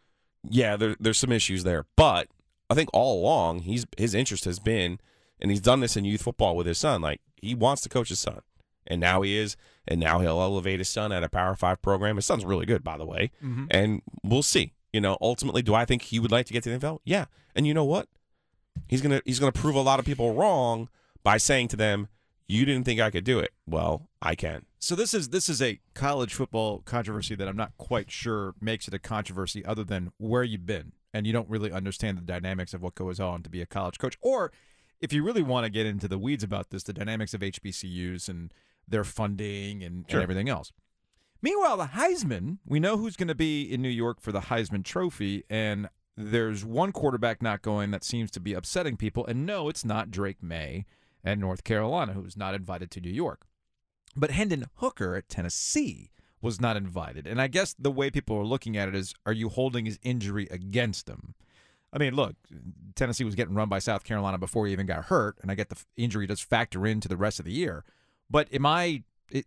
Yeah, 0.48 0.76
there, 0.76 0.94
there's 1.00 1.18
some 1.18 1.32
issues 1.32 1.64
there, 1.64 1.86
but 1.96 2.28
I 2.70 2.74
think 2.74 2.88
all 2.92 3.20
along 3.20 3.60
he's 3.60 3.84
his 3.98 4.14
interest 4.14 4.44
has 4.44 4.58
been, 4.60 5.00
and 5.40 5.50
he's 5.50 5.60
done 5.60 5.80
this 5.80 5.96
in 5.96 6.04
youth 6.04 6.22
football 6.22 6.54
with 6.56 6.66
his 6.66 6.78
son. 6.78 7.02
Like 7.02 7.20
he 7.42 7.54
wants 7.54 7.82
to 7.82 7.88
coach 7.88 8.08
his 8.10 8.20
son, 8.20 8.40
and 8.86 9.00
now 9.00 9.22
he 9.22 9.36
is, 9.36 9.56
and 9.88 9.98
now 10.00 10.20
he'll 10.20 10.40
elevate 10.40 10.78
his 10.78 10.88
son 10.88 11.10
at 11.10 11.24
a 11.24 11.28
Power 11.28 11.56
Five 11.56 11.82
program. 11.82 12.14
His 12.16 12.26
son's 12.26 12.44
really 12.44 12.66
good, 12.66 12.84
by 12.84 12.96
the 12.96 13.04
way, 13.06 13.32
Mhm. 13.44 13.66
and 13.70 14.02
we'll 14.22 14.42
see. 14.44 14.72
You 14.92 15.00
know, 15.00 15.18
ultimately, 15.20 15.62
do 15.62 15.74
I 15.74 15.84
think 15.84 16.02
he 16.02 16.18
would 16.20 16.30
like 16.32 16.46
to 16.46 16.52
get 16.52 16.62
to 16.62 16.70
the 16.70 16.76
NFL? 16.76 17.00
Yeah, 17.04 17.26
and 17.54 17.66
you 17.66 17.74
know 17.74 17.84
what? 17.84 18.08
He's 18.88 19.00
gonna 19.00 19.22
he's 19.24 19.38
gonna 19.38 19.52
prove 19.52 19.74
a 19.74 19.80
lot 19.80 19.98
of 19.98 20.04
people 20.04 20.34
wrong 20.34 20.88
by 21.22 21.36
saying 21.36 21.68
to 21.68 21.76
them, 21.76 22.08
"You 22.48 22.64
didn't 22.64 22.84
think 22.84 23.00
I 23.00 23.10
could 23.10 23.24
do 23.24 23.38
it." 23.38 23.52
Well, 23.66 24.08
I 24.22 24.34
can. 24.34 24.66
So 24.78 24.94
this 24.94 25.14
is 25.14 25.30
this 25.30 25.48
is 25.48 25.60
a 25.60 25.80
college 25.94 26.34
football 26.34 26.80
controversy 26.84 27.34
that 27.34 27.48
I'm 27.48 27.56
not 27.56 27.76
quite 27.76 28.10
sure 28.10 28.54
makes 28.60 28.86
it 28.86 28.94
a 28.94 28.98
controversy 28.98 29.64
other 29.64 29.84
than 29.84 30.12
where 30.18 30.44
you've 30.44 30.66
been 30.66 30.92
and 31.12 31.26
you 31.26 31.32
don't 31.32 31.48
really 31.48 31.72
understand 31.72 32.18
the 32.18 32.22
dynamics 32.22 32.74
of 32.74 32.82
what 32.82 32.94
goes 32.94 33.18
on 33.18 33.42
to 33.42 33.50
be 33.50 33.60
a 33.60 33.66
college 33.66 33.98
coach 33.98 34.16
or 34.20 34.52
if 35.00 35.12
you 35.12 35.24
really 35.24 35.42
want 35.42 35.64
to 35.64 35.70
get 35.70 35.86
into 35.86 36.06
the 36.08 36.18
weeds 36.18 36.44
about 36.44 36.70
this 36.70 36.82
the 36.84 36.92
dynamics 36.92 37.34
of 37.34 37.40
HBCUs 37.40 38.28
and 38.28 38.52
their 38.86 39.04
funding 39.04 39.82
and, 39.82 40.04
and 40.08 40.22
everything 40.22 40.48
else. 40.48 40.72
Meanwhile, 41.42 41.76
the 41.76 41.86
Heisman, 41.86 42.58
we 42.64 42.80
know 42.80 42.96
who's 42.96 43.16
going 43.16 43.28
to 43.28 43.34
be 43.34 43.62
in 43.62 43.82
New 43.82 43.88
York 43.88 44.20
for 44.20 44.32
the 44.32 44.40
Heisman 44.42 44.84
Trophy 44.84 45.44
and 45.50 45.88
there's 46.16 46.64
one 46.64 46.92
quarterback 46.92 47.42
not 47.42 47.62
going 47.62 47.90
that 47.90 48.04
seems 48.04 48.30
to 48.32 48.40
be 48.40 48.54
upsetting 48.54 48.96
people 48.96 49.26
and 49.26 49.44
no, 49.44 49.68
it's 49.68 49.84
not 49.84 50.10
Drake 50.10 50.42
Maye 50.42 50.86
at 51.24 51.38
North 51.38 51.64
Carolina 51.64 52.12
who's 52.12 52.36
not 52.36 52.54
invited 52.54 52.90
to 52.92 53.00
New 53.00 53.10
York. 53.10 53.46
But 54.14 54.30
Hendon 54.30 54.66
Hooker 54.76 55.14
at 55.14 55.28
Tennessee 55.28 56.10
was 56.40 56.60
not 56.60 56.76
invited. 56.76 57.26
And 57.26 57.40
I 57.40 57.48
guess 57.48 57.74
the 57.78 57.90
way 57.90 58.10
people 58.10 58.36
are 58.36 58.44
looking 58.44 58.76
at 58.76 58.88
it 58.88 58.94
is 58.94 59.14
are 59.26 59.32
you 59.32 59.48
holding 59.48 59.84
his 59.84 59.98
injury 60.02 60.48
against 60.50 61.08
him? 61.08 61.34
I 61.92 61.98
mean, 61.98 62.14
look, 62.14 62.34
Tennessee 62.94 63.24
was 63.24 63.34
getting 63.34 63.54
run 63.54 63.68
by 63.68 63.78
South 63.78 64.04
Carolina 64.04 64.38
before 64.38 64.66
he 64.66 64.72
even 64.72 64.86
got 64.86 65.06
hurt, 65.06 65.38
and 65.40 65.50
I 65.50 65.54
get 65.54 65.70
the 65.70 65.82
injury 65.96 66.26
does 66.26 66.40
factor 66.40 66.86
into 66.86 67.08
the 67.08 67.16
rest 67.16 67.38
of 67.38 67.44
the 67.44 67.52
year. 67.52 67.84
But 68.30 68.52
am 68.52 68.66
I 68.66 69.02
it, 69.30 69.46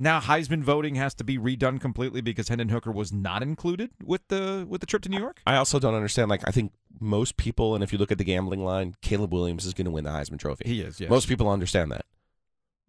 now 0.00 0.18
Heisman 0.18 0.62
voting 0.64 0.96
has 0.96 1.14
to 1.14 1.24
be 1.24 1.38
redone 1.38 1.80
completely 1.80 2.20
because 2.22 2.48
Hendon 2.48 2.70
Hooker 2.70 2.90
was 2.90 3.12
not 3.12 3.42
included 3.42 3.90
with 4.02 4.26
the 4.28 4.66
with 4.68 4.80
the 4.80 4.86
trip 4.88 5.02
to 5.02 5.08
New 5.08 5.18
York? 5.20 5.40
I 5.46 5.54
also 5.56 5.78
don't 5.78 5.94
understand. 5.94 6.28
Like, 6.30 6.42
I 6.48 6.50
think 6.50 6.72
most 6.98 7.36
people, 7.36 7.74
and 7.76 7.84
if 7.84 7.92
you 7.92 7.98
look 7.98 8.10
at 8.10 8.18
the 8.18 8.24
gambling 8.24 8.64
line, 8.64 8.96
Caleb 9.02 9.32
Williams 9.32 9.64
is 9.64 9.74
going 9.74 9.84
to 9.84 9.90
win 9.92 10.02
the 10.04 10.10
Heisman 10.10 10.38
Trophy. 10.40 10.64
He 10.66 10.80
is, 10.80 10.98
yes. 10.98 11.08
Most 11.08 11.28
people 11.28 11.48
understand 11.48 11.92
that. 11.92 12.04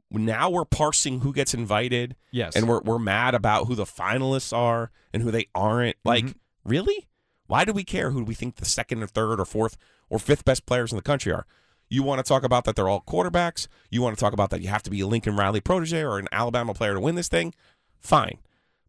Now 0.09 0.49
we're 0.49 0.65
parsing 0.65 1.21
who 1.21 1.31
gets 1.31 1.53
invited, 1.53 2.15
yes. 2.31 2.55
and 2.55 2.67
we're 2.67 2.81
we're 2.81 2.99
mad 2.99 3.33
about 3.35 3.67
who 3.67 3.75
the 3.75 3.85
finalists 3.85 4.51
are 4.55 4.91
and 5.13 5.21
who 5.23 5.31
they 5.31 5.45
aren't. 5.55 5.95
Like, 6.03 6.25
Mhm. 6.25 6.35
really? 6.65 7.07
Why 7.47 7.63
do 7.65 7.73
we 7.73 7.83
care 7.83 8.11
who 8.11 8.23
we 8.23 8.33
think 8.33 8.55
the 8.55 8.65
second 8.65 9.03
or 9.03 9.07
third 9.07 9.39
or 9.39 9.45
fourth 9.45 9.77
or 10.09 10.19
fifth 10.19 10.43
best 10.45 10.65
players 10.65 10.91
in 10.91 10.95
the 10.97 11.01
country 11.01 11.31
are? 11.33 11.45
You 11.91 12.03
want 12.03 12.19
to 12.19 12.23
talk 12.23 12.43
about 12.43 12.63
that 12.63 12.77
they're 12.77 12.87
all 12.87 13.03
quarterbacks? 13.05 13.67
You 13.89 14.01
want 14.01 14.17
to 14.17 14.19
talk 14.19 14.31
about 14.31 14.49
that 14.51 14.61
you 14.61 14.69
have 14.69 14.81
to 14.83 14.89
be 14.89 15.01
a 15.01 15.07
Lincoln 15.07 15.35
Riley 15.35 15.59
protege 15.59 16.01
or 16.01 16.19
an 16.19 16.29
Alabama 16.31 16.73
player 16.73 16.93
to 16.93 17.01
win 17.01 17.15
this 17.15 17.27
thing? 17.27 17.53
Fine. 17.99 18.37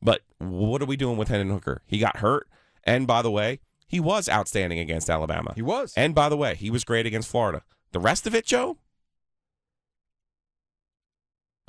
But 0.01 0.21
what 0.39 0.81
are 0.81 0.87
we 0.87 0.97
doing 0.97 1.17
with 1.17 1.27
Hendon 1.27 1.51
Hooker? 1.51 1.83
He 1.85 1.99
got 1.99 2.19
hurt. 2.19 2.49
And 2.85 3.09
by 3.09 3.21
the 3.21 3.31
way, 3.31 3.59
he 3.89 3.99
was 3.99 4.29
outstanding 4.29 4.79
against 4.79 5.11
Alabama. 5.11 5.53
he 5.57 5.63
was. 5.63 5.93
And 5.97 6.15
by 6.15 6.29
the 6.29 6.37
way, 6.37 6.55
he 6.55 6.71
was 6.71 6.85
great 6.85 7.05
against 7.05 7.29
Florida. 7.29 7.63
The 7.91 7.99
rest 7.99 8.25
of 8.25 8.37
it, 8.37 8.47
Joe? 8.47 8.79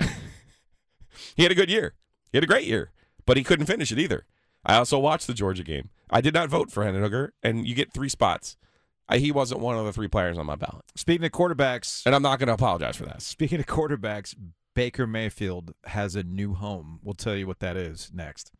he 0.00 1.42
had 1.42 1.50
a 1.50 1.56
good 1.56 1.68
year. 1.68 1.94
He 2.30 2.36
had 2.36 2.44
a 2.44 2.48
great 2.48 2.66
year, 2.66 2.92
but 3.26 3.36
he 3.36 3.42
couldn't 3.42 3.66
finish 3.66 3.90
it 3.90 3.98
either. 3.98 4.24
I 4.64 4.76
also 4.76 5.00
watched 5.00 5.26
the 5.26 5.34
Georgia 5.34 5.64
game. 5.64 5.90
I 6.08 6.20
did 6.20 6.32
not 6.32 6.48
vote 6.48 6.70
for 6.70 6.84
Hendon 6.84 7.02
Hooker, 7.02 7.34
and 7.42 7.66
you 7.66 7.74
get 7.74 7.92
three 7.92 8.08
spots. 8.08 8.56
I, 9.08 9.18
he 9.18 9.32
wasn't 9.32 9.60
one 9.60 9.76
of 9.76 9.84
the 9.84 9.92
three 9.92 10.08
players 10.08 10.38
on 10.38 10.46
my 10.46 10.56
ballot, 10.56 10.84
Speaking 10.96 11.24
of 11.24 11.32
quarterbacks, 11.32 12.04
and 12.06 12.14
I'm 12.14 12.22
not 12.22 12.38
going 12.38 12.46
to 12.48 12.54
apologize 12.54 12.96
for 12.96 13.04
that. 13.04 13.22
Speaking 13.22 13.60
of 13.60 13.66
quarterbacks, 13.66 14.34
Baker 14.74 15.06
Mayfield 15.06 15.74
has 15.84 16.16
a 16.16 16.22
new 16.22 16.54
home. 16.54 17.00
We'll 17.02 17.14
tell 17.14 17.36
you 17.36 17.46
what 17.46 17.60
that 17.60 17.76
is 17.76 18.10
next. 18.14 18.50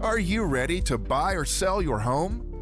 Are 0.00 0.18
you 0.18 0.44
ready 0.44 0.80
to 0.82 0.98
buy 0.98 1.32
or 1.32 1.44
sell 1.44 1.82
your 1.82 2.00
home? 2.00 2.61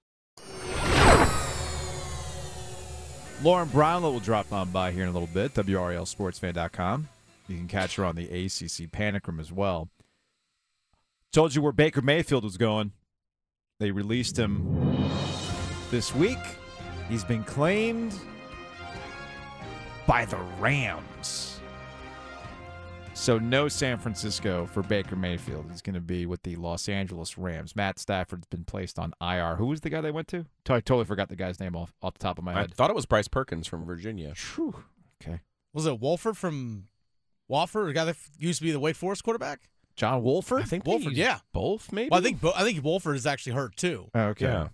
Lauren 3.43 3.67
Brownlow 3.69 4.11
will 4.11 4.19
drop 4.19 4.53
on 4.53 4.69
by 4.69 4.91
here 4.91 5.03
in 5.03 5.09
a 5.09 5.11
little 5.11 5.27
bit, 5.27 5.55
WRALSportsFan.com. 5.55 7.09
You 7.47 7.57
can 7.57 7.67
catch 7.67 7.95
her 7.95 8.05
on 8.05 8.15
the 8.15 8.25
ACC 8.25 8.91
Panic 8.91 9.27
Room 9.27 9.39
as 9.39 9.51
well. 9.51 9.89
Told 11.33 11.55
you 11.55 11.61
where 11.61 11.71
Baker 11.71 12.01
Mayfield 12.01 12.43
was 12.43 12.57
going. 12.57 12.91
They 13.79 13.89
released 13.89 14.37
him 14.37 15.09
this 15.89 16.13
week. 16.13 16.37
He's 17.09 17.23
been 17.23 17.43
claimed 17.43 18.13
by 20.05 20.25
the 20.25 20.37
Rams. 20.59 21.50
So 23.21 23.37
no 23.37 23.67
San 23.67 23.99
Francisco 23.99 24.65
for 24.65 24.81
Baker 24.81 25.15
Mayfield. 25.15 25.67
He's 25.69 25.83
going 25.83 25.93
to 25.93 26.01
be 26.01 26.25
with 26.25 26.41
the 26.41 26.55
Los 26.55 26.89
Angeles 26.89 27.37
Rams. 27.37 27.75
Matt 27.75 27.99
Stafford's 27.99 28.47
been 28.47 28.63
placed 28.63 28.97
on 28.97 29.13
IR. 29.21 29.57
Who 29.57 29.67
was 29.67 29.81
the 29.81 29.91
guy 29.91 30.01
they 30.01 30.09
went 30.09 30.27
to? 30.29 30.47
I 30.67 30.79
totally 30.79 31.05
forgot 31.05 31.29
the 31.29 31.35
guy's 31.35 31.59
name 31.59 31.75
off, 31.75 31.93
off 32.01 32.15
the 32.15 32.19
top 32.19 32.39
of 32.39 32.43
my 32.43 32.53
head. 32.53 32.57
I 32.57 32.61
head. 32.61 32.73
thought 32.73 32.89
it 32.89 32.95
was 32.95 33.05
Bryce 33.05 33.27
Perkins 33.27 33.67
from 33.67 33.85
Virginia. 33.85 34.33
Phew. 34.33 34.73
Okay. 35.21 35.41
Was 35.71 35.85
it 35.85 35.99
Wolford 35.99 36.35
from 36.35 36.87
Wofford, 37.47 37.85
the 37.89 37.93
guy 37.93 38.05
that 38.05 38.17
used 38.39 38.57
to 38.57 38.65
be 38.65 38.71
the 38.71 38.79
Wake 38.79 38.95
Forest 38.95 39.23
quarterback? 39.23 39.69
John 39.95 40.23
Wolford? 40.23 40.63
I 40.63 40.65
think 40.65 40.87
Wolford, 40.87 41.13
yeah. 41.13 41.41
both 41.53 41.91
maybe. 41.91 42.09
Well, 42.09 42.21
I 42.21 42.23
think 42.23 42.41
Bo- 42.41 42.53
I 42.55 42.63
think 42.63 42.83
Wolford 42.83 43.15
is 43.15 43.27
actually 43.27 43.53
hurt 43.53 43.75
too. 43.75 44.09
Oh, 44.15 44.29
okay. 44.29 44.45
Yeah. 44.45 44.69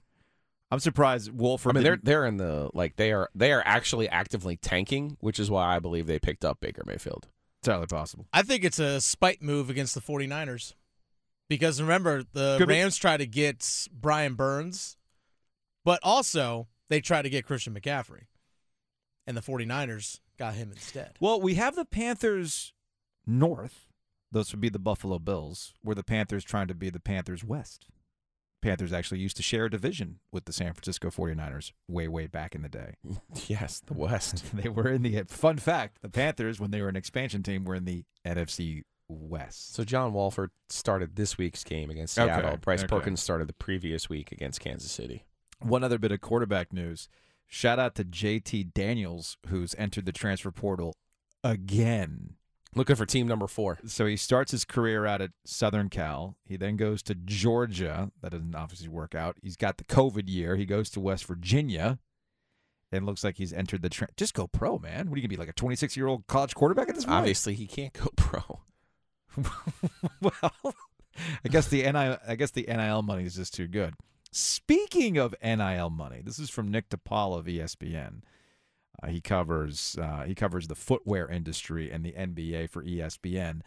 I'm 0.72 0.80
surprised 0.80 1.34
Wolford. 1.34 1.72
I 1.72 1.74
mean, 1.74 1.84
they're 1.84 2.00
they're 2.02 2.26
in 2.26 2.38
the 2.38 2.70
like 2.74 2.96
they 2.96 3.12
are 3.12 3.30
they 3.36 3.52
are 3.52 3.64
actually 3.66 4.08
actively 4.08 4.56
tanking, 4.56 5.18
which 5.20 5.38
is 5.38 5.52
why 5.52 5.76
I 5.76 5.80
believe 5.80 6.08
they 6.08 6.18
picked 6.18 6.46
up 6.46 6.62
Baker 6.62 6.84
Mayfield. 6.86 7.28
Entirely 7.64 7.88
possible. 7.88 8.28
I 8.34 8.42
think 8.42 8.64
it's 8.64 8.80
a 8.80 9.02
spite 9.02 9.42
move 9.42 9.70
against 9.70 9.94
the 9.96 10.02
49ers. 10.02 10.74
Because 11.50 11.82
remember, 11.82 12.24
the 12.34 12.58
Could 12.58 12.68
be. 12.68 12.74
Rams 12.74 12.98
tried 12.98 13.18
to 13.18 13.26
get 13.26 13.88
Brian 13.92 14.36
Burns, 14.36 14.98
but 15.86 16.00
also 16.04 16.68
they 16.90 17.00
tried 17.00 17.22
to 17.22 17.30
get 17.30 17.46
Christian 17.46 17.74
McCaffrey. 17.74 18.24
And 19.26 19.36
the 19.36 19.42
49ers 19.42 20.20
got 20.38 20.56
him 20.56 20.72
instead. 20.72 21.16
Well, 21.20 21.40
we 21.42 21.56
have 21.56 21.76
the 21.76 21.86
Panthers 21.86 22.74
North. 23.26 23.88
Those 24.32 24.52
would 24.52 24.62
be 24.62 24.70
the 24.70 24.80
Buffalo 24.80 25.20
Bills, 25.20 25.74
where 25.82 25.96
the 25.96 26.04
Panthers 26.04 26.44
trying 26.44 26.68
to 26.68 26.76
be 26.76 26.90
the 26.90 27.00
Panthers 27.00 27.44
West. 27.44 27.88
Panthers 28.62 28.92
actually 28.92 29.20
used 29.20 29.38
to 29.38 29.44
share 29.44 29.66
a 29.66 29.70
division 29.70 30.20
with 30.32 30.46
the 30.46 30.54
San 30.54 30.74
Francisco 30.74 31.10
49ers 31.10 31.74
way, 31.88 32.08
way 32.08 32.28
back 32.28 32.56
in 32.56 32.62
the 32.64 32.70
day. 32.70 32.96
Yes, 33.48 33.82
the 33.86 33.94
West. 33.94 34.44
they 34.54 34.68
were 34.70 34.90
in 34.90 35.04
the 35.04 35.24
fun 35.28 35.58
fact, 35.58 36.02
the 36.02 36.10
Panthers, 36.10 36.60
when 36.60 36.72
they 36.72 36.82
were 36.82 36.90
an 36.90 36.96
expansion 36.96 37.44
team, 37.44 37.66
were 37.66 37.76
in 37.76 37.86
the 37.86 38.04
NFC 38.26 38.84
West. 39.08 39.74
So 39.76 39.84
John 39.84 40.14
Wolford 40.14 40.52
started 40.70 41.16
this 41.16 41.38
week's 41.38 41.64
game 41.64 41.90
against 41.90 42.18
Okay, 42.18 42.28
Seattle. 42.28 42.58
Bryce 42.58 42.82
okay. 42.84 42.88
Perkins 42.88 43.22
started 43.22 43.48
the 43.48 43.54
previous 43.54 44.10
week 44.10 44.32
against 44.32 44.60
Kansas 44.60 44.92
City. 44.92 45.24
One 45.62 45.84
other 45.84 45.98
bit 45.98 46.12
of 46.12 46.22
quarterback 46.22 46.74
news. 46.74 47.08
Shout 47.48 47.80
out 47.80 47.96
to 47.96 48.04
JT 48.04 48.74
Daniels, 48.74 49.38
who's 49.48 49.74
entered 49.78 50.06
the 50.06 50.12
transfer 50.12 50.52
portal 50.52 50.96
again. 51.44 52.36
Looking 52.76 52.96
for 52.96 53.06
team 53.06 53.28
number 53.28 53.48
four. 53.48 53.80
So 53.86 54.06
he 54.06 54.18
starts 54.18 54.52
his 54.52 54.66
career 54.66 55.06
out 55.06 55.22
at 55.22 55.32
Southern 55.46 55.90
Cal. 55.90 56.36
He 56.46 56.58
then 56.58 56.76
goes 56.76 57.02
to 57.04 57.16
Georgia. 57.16 58.12
That 58.22 58.32
doesn't 58.32 58.56
obviously 58.56 58.90
work 58.90 59.16
out. 59.16 59.38
He's 59.42 59.56
got 59.56 59.78
the 59.78 59.84
COVID 59.84 60.28
year. 60.28 60.56
He 60.56 60.66
goes 60.66 60.90
to 60.92 61.00
West 61.00 61.26
Virginia. 61.26 62.00
And 62.92 63.06
looks 63.06 63.24
like 63.24 63.38
he's 63.38 63.52
entered 63.52 63.82
the 63.82 63.90
tra- 63.90 64.08
just 64.16 64.34
go 64.34 64.48
pro, 64.48 64.80
man. 64.80 65.10
What 65.10 65.16
are 65.16 65.18
you 65.18 65.28
gonna 65.28 65.28
be 65.28 65.38
like 65.38 65.50
a 65.50 65.54
26 65.54 65.98
year 65.98 66.08
old 66.08 66.26
college 66.28 66.56
quarterback 66.56 66.88
at 66.88 66.96
this 66.96 67.04
point? 67.04 67.18
Obviously, 67.18 67.54
he 67.54 67.68
can't 67.68 67.92
go 67.92 68.10
pro. 68.16 68.62
well, 70.22 70.74
I 71.44 71.50
guess 71.50 71.68
the 71.68 71.84
NIL, 71.84 72.18
I 72.26 72.36
guess 72.36 72.52
the 72.52 72.66
NIL 72.68 73.02
money 73.02 73.26
is 73.26 73.36
just 73.36 73.54
too 73.54 73.68
good. 73.68 73.94
Speaking 74.32 75.18
of 75.18 75.36
NIL 75.44 75.90
money, 75.90 76.22
this 76.24 76.40
is 76.40 76.50
from 76.50 76.70
Nick 76.70 76.90
DePaul 76.90 77.38
of 77.38 77.46
ESPN. 77.46 78.22
Uh, 79.02 79.08
he 79.08 79.22
covers 79.22 79.96
uh, 80.02 80.24
he 80.24 80.34
covers 80.34 80.68
the 80.68 80.76
footwear 80.76 81.28
industry 81.30 81.92
and 81.92 82.04
the 82.04 82.14
NBA 82.14 82.70
for 82.70 82.84
ESPN. 82.84 83.62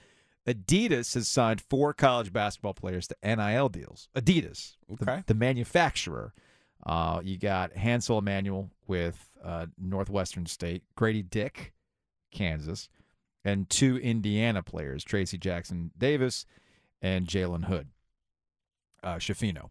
Adidas 0.46 1.14
has 1.14 1.28
signed 1.28 1.60
four 1.60 1.92
college 1.92 2.32
basketball 2.32 2.74
players 2.74 3.06
to 3.08 3.16
NIL 3.22 3.68
deals. 3.68 4.08
Adidas, 4.16 4.76
the- 4.88 4.94
Okay. 5.04 5.22
the, 5.26 5.34
manufacturer. 5.34 6.32
Uh, 6.84 7.20
you 7.22 7.36
got 7.36 7.76
Hansel 7.76 8.22
Enmanuel 8.22 8.70
with 8.86 9.26
uh, 9.44 9.66
Northwestern 9.78 10.46
State, 10.46 10.82
Grady 10.96 11.22
Dick, 11.22 11.74
Kansas, 12.32 12.88
and 13.44 13.68
two 13.68 13.98
Indiana 13.98 14.62
players, 14.62 15.04
Trayce 15.04 15.38
Jackson-Davis 15.38 16.46
and 17.02 17.26
Jalen 17.26 17.66
Hood, 17.66 17.88
uh, 19.04 19.16
Schifino. 19.16 19.68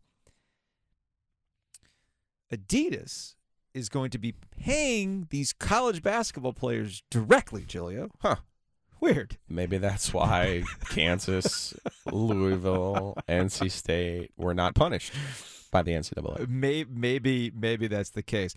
Adidas 2.53 3.35
is 3.73 3.89
going 3.89 4.09
to 4.11 4.17
be 4.17 4.33
paying 4.59 5.27
these 5.29 5.53
college 5.53 6.01
basketball 6.01 6.53
players 6.53 7.03
directly, 7.09 7.63
Giglio. 7.65 8.09
Huh. 8.21 8.37
Weird. 9.01 9.37
Maybe 9.47 9.77
that's 9.77 10.13
why 10.13 10.63
Kansas, 10.89 11.73
Louisville, 12.05 13.17
NC 13.29 13.71
State 13.71 14.31
were 14.37 14.53
not 14.53 14.75
punished 14.75 15.13
by 15.71 15.83
the 15.83 15.91
NCAA. 15.91 16.49
Maybe, 16.49 16.89
maybe, 16.91 17.51
maybe 17.55 17.87
that's 17.87 18.09
the 18.09 18.23
case. 18.23 18.53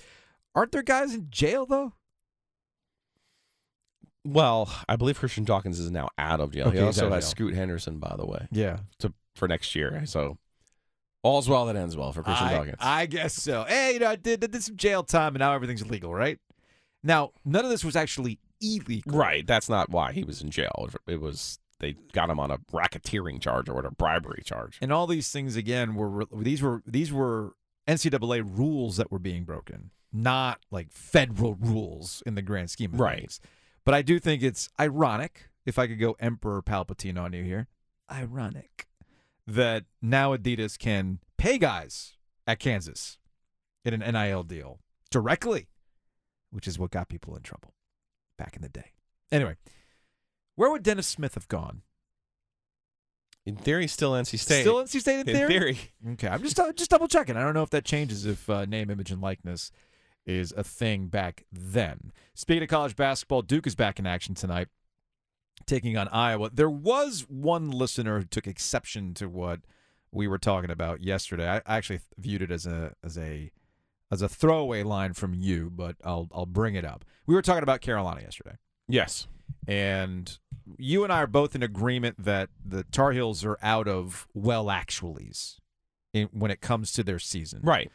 Aren't 0.54 0.73
there 0.73 0.83
guys 0.83 1.14
in 1.14 1.28
jail 1.31 1.64
though? 1.66 1.92
Well, 4.25 4.73
I 4.88 4.97
believe 4.97 5.19
Christian 5.19 5.45
Dawkins 5.45 5.81
is 5.81 5.90
now 5.90 6.09
out 6.16 6.40
of 6.40 6.52
jail. 6.52 6.69
Okay, 6.69 6.78
he 6.78 6.85
also 6.85 7.11
has. 7.11 7.28
Scoot 7.28 7.54
Henderson, 7.54 7.99
by 7.99 8.14
the 8.16 8.25
way, 8.26 8.47
Yeah, 8.52 8.78
to 9.00 9.12
for 9.35 9.49
next 9.49 9.75
year. 9.75 10.02
So 10.07 10.38
all's 11.23 11.49
well 11.49 11.67
that 11.67 11.76
ends 11.76 11.97
well 11.97 12.12
for 12.12 12.23
Christian 12.23 12.49
I, 12.49 12.55
Dawkins. 12.55 12.76
I 12.81 13.07
guess 13.07 13.35
so. 13.35 13.64
Hey, 13.69 13.95
you 13.95 13.99
know, 14.00 14.09
I 14.11 14.17
did, 14.17 14.41
did 14.41 14.62
some 14.62 14.76
jail 14.76 15.02
time, 15.02 15.35
and 15.35 15.41
now 15.41 15.52
everything's 15.55 15.87
legal, 15.87 16.14
right? 16.14 16.38
Now, 17.02 17.33
none 17.45 17.64
of 17.64 17.71
this 17.71 17.85
was 17.85 17.97
actually 17.97 18.38
illegal. 18.61 19.17
right. 19.19 19.47
That's 19.47 19.69
not 19.69 19.91
why 19.91 20.12
he 20.12 20.23
was 20.25 20.41
in 20.43 20.50
jail. 20.50 20.88
It 21.07 21.21
was 21.21 21.59
they 21.81 21.97
got 22.12 22.31
him 22.31 22.38
on 22.38 22.50
a 22.52 22.59
racketeering 22.73 23.41
charge 23.41 23.69
or 23.69 23.85
a 23.85 23.91
bribery 23.91 24.43
charge. 24.45 24.79
And 24.81 24.93
all 24.93 25.09
these 25.09 25.31
things 25.33 25.57
again 25.57 25.95
were 25.97 26.25
these 26.33 26.62
were 26.62 26.81
these 26.87 27.12
were 27.12 27.55
NCAA 27.88 28.49
rules 28.57 28.97
that 28.99 29.11
were 29.11 29.19
being 29.19 29.43
broken, 29.43 29.91
not 30.12 30.61
like 30.71 30.93
federal 30.93 31.55
rules 31.55 32.23
in 32.25 32.37
the 32.37 32.43
grand 32.43 32.71
scheme 32.71 32.95
of 32.95 33.00
Right. 33.00 33.19
things. 33.21 33.41
But 33.85 33.95
I 33.95 34.02
do 34.02 34.21
think 34.21 34.45
it's 34.45 34.69
ironic, 34.79 35.49
if 35.67 35.76
I 35.76 35.88
could 35.88 35.99
go 35.99 36.14
Emperor 36.21 36.62
Palpatine 36.62 37.21
on 37.21 37.33
you 37.33 37.43
here, 37.43 37.67
ironic 38.09 38.87
that 39.47 39.85
now 40.01 40.37
Adidas 40.37 40.79
can 40.79 41.19
pay 41.37 41.59
guys 41.59 42.15
at 42.47 42.59
Kansas 42.59 43.19
in 43.85 44.01
an 44.01 44.13
NIL 44.13 44.43
deal 44.43 44.81
directly, 45.11 45.69
which 46.51 46.69
is 46.69 46.79
what 46.79 46.91
got 46.91 47.09
people 47.09 47.37
in 47.37 47.43
trouble 47.43 47.75
back 48.39 48.57
in 48.57 48.63
the 48.63 48.69
day. 48.69 48.93
Anyway, 49.31 49.57
where 50.57 50.71
would 50.71 50.83
Dennis 50.83 51.07
Smith 51.07 51.35
have 51.35 51.49
gone? 51.49 51.83
In 53.45 53.57
theory, 53.57 53.89
still 53.89 54.13
NC 54.13 54.39
State. 54.39 54.61
Still 54.61 54.77
NC 54.77 55.01
State 55.01 55.21
in, 55.21 55.29
in 55.29 55.35
theory? 55.35 55.49
theory. 55.49 55.79
Okay, 56.13 56.29
I'm 56.29 56.43
just 56.43 56.57
just 56.77 56.91
double 56.91 57.09
checking. 57.09 57.37
I 57.37 57.43
don't 57.43 57.55
know 57.55 57.65
if 57.65 57.71
that 57.71 57.85
changes 57.85 58.25
if 58.25 58.49
uh, 58.49 58.67
name, 58.67 58.89
image, 58.89 59.11
and 59.11 59.21
likeness 59.21 59.73
is 60.25 60.53
a 60.57 60.63
thing 60.63 61.09
back 61.09 61.45
then. 61.51 62.13
Speaking 62.35 62.63
of 62.63 62.69
college 62.69 62.95
basketball, 62.95 63.43
Duke 63.43 63.67
is 63.67 63.75
back 63.75 63.99
in 63.99 64.07
action 64.07 64.37
tonight, 64.37 64.69
taking 65.66 65.97
on 65.97 66.09
Iowa. 66.09 66.50
There 66.52 66.71
was 66.71 67.26
one 67.28 67.71
listener 67.71 68.19
who 68.19 68.25
took 68.25 68.47
exception 68.47 69.14
to 69.14 69.28
what 69.28 69.61
we 70.11 70.28
were 70.28 70.38
talking 70.38 70.71
about 70.71 71.02
yesterday. 71.02 71.49
I 71.49 71.57
I 71.66 71.76
actually 71.76 72.00
viewed 72.19 72.42
it 72.42 72.50
as 72.50 72.66
a 72.66 72.95
as 73.02 73.19
a 73.19 73.50
as 74.11 74.23
a 74.23 74.28
throwaway 74.28 74.83
line 74.83 75.14
from 75.14 75.35
you, 75.35 75.71
but 75.71 75.97
I'll 76.04 76.28
I'll 76.33 76.47
bring 76.47 76.75
it 76.75 76.85
up. 76.85 77.04
We 77.26 77.35
were 77.35 77.42
talking 77.42 77.62
about 77.62 77.81
Carolina 77.81 78.21
yesterday. 78.21 78.57
Yes. 78.88 79.26
And 79.66 80.38
you 80.76 81.04
and 81.04 81.12
I 81.12 81.23
are 81.23 81.26
both 81.26 81.54
in 81.54 81.62
agreement 81.62 82.23
that 82.23 82.50
the 82.64 82.85
Tar 82.85 83.12
Heels 83.12 83.45
are 83.45 83.59
out 83.62 83.88
of 83.88 84.26
well 84.35 84.66
actuallys 84.66 85.59
in, 86.12 86.28
when 86.33 86.50
it 86.50 86.61
comes 86.61 86.92
to 86.92 87.02
their 87.02 87.19
season. 87.19 87.61
Right. 87.62 87.90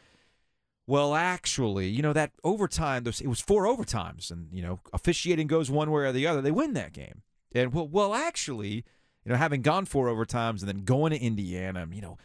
Well, 0.86 1.14
actually, 1.14 1.88
you 1.88 2.02
know 2.02 2.14
that 2.14 2.32
overtime. 2.42 3.04
Those, 3.04 3.20
it 3.20 3.26
was 3.26 3.40
four 3.40 3.64
overtimes, 3.64 4.30
and 4.30 4.48
you 4.52 4.62
know 4.62 4.80
officiating 4.92 5.46
goes 5.46 5.70
one 5.70 5.90
way 5.90 6.02
or 6.02 6.12
the 6.12 6.26
other. 6.26 6.40
They 6.40 6.50
win 6.50 6.72
that 6.72 6.92
game, 6.92 7.22
and 7.52 7.72
well, 7.72 7.88
well, 7.88 8.14
actually, 8.14 8.84
you 9.24 9.32
know 9.32 9.36
having 9.36 9.62
gone 9.62 9.84
four 9.84 10.06
overtimes 10.06 10.60
and 10.60 10.68
then 10.68 10.84
going 10.84 11.12
to 11.12 11.18
Indiana, 11.20 11.86
you 11.90 12.00
know 12.00 12.18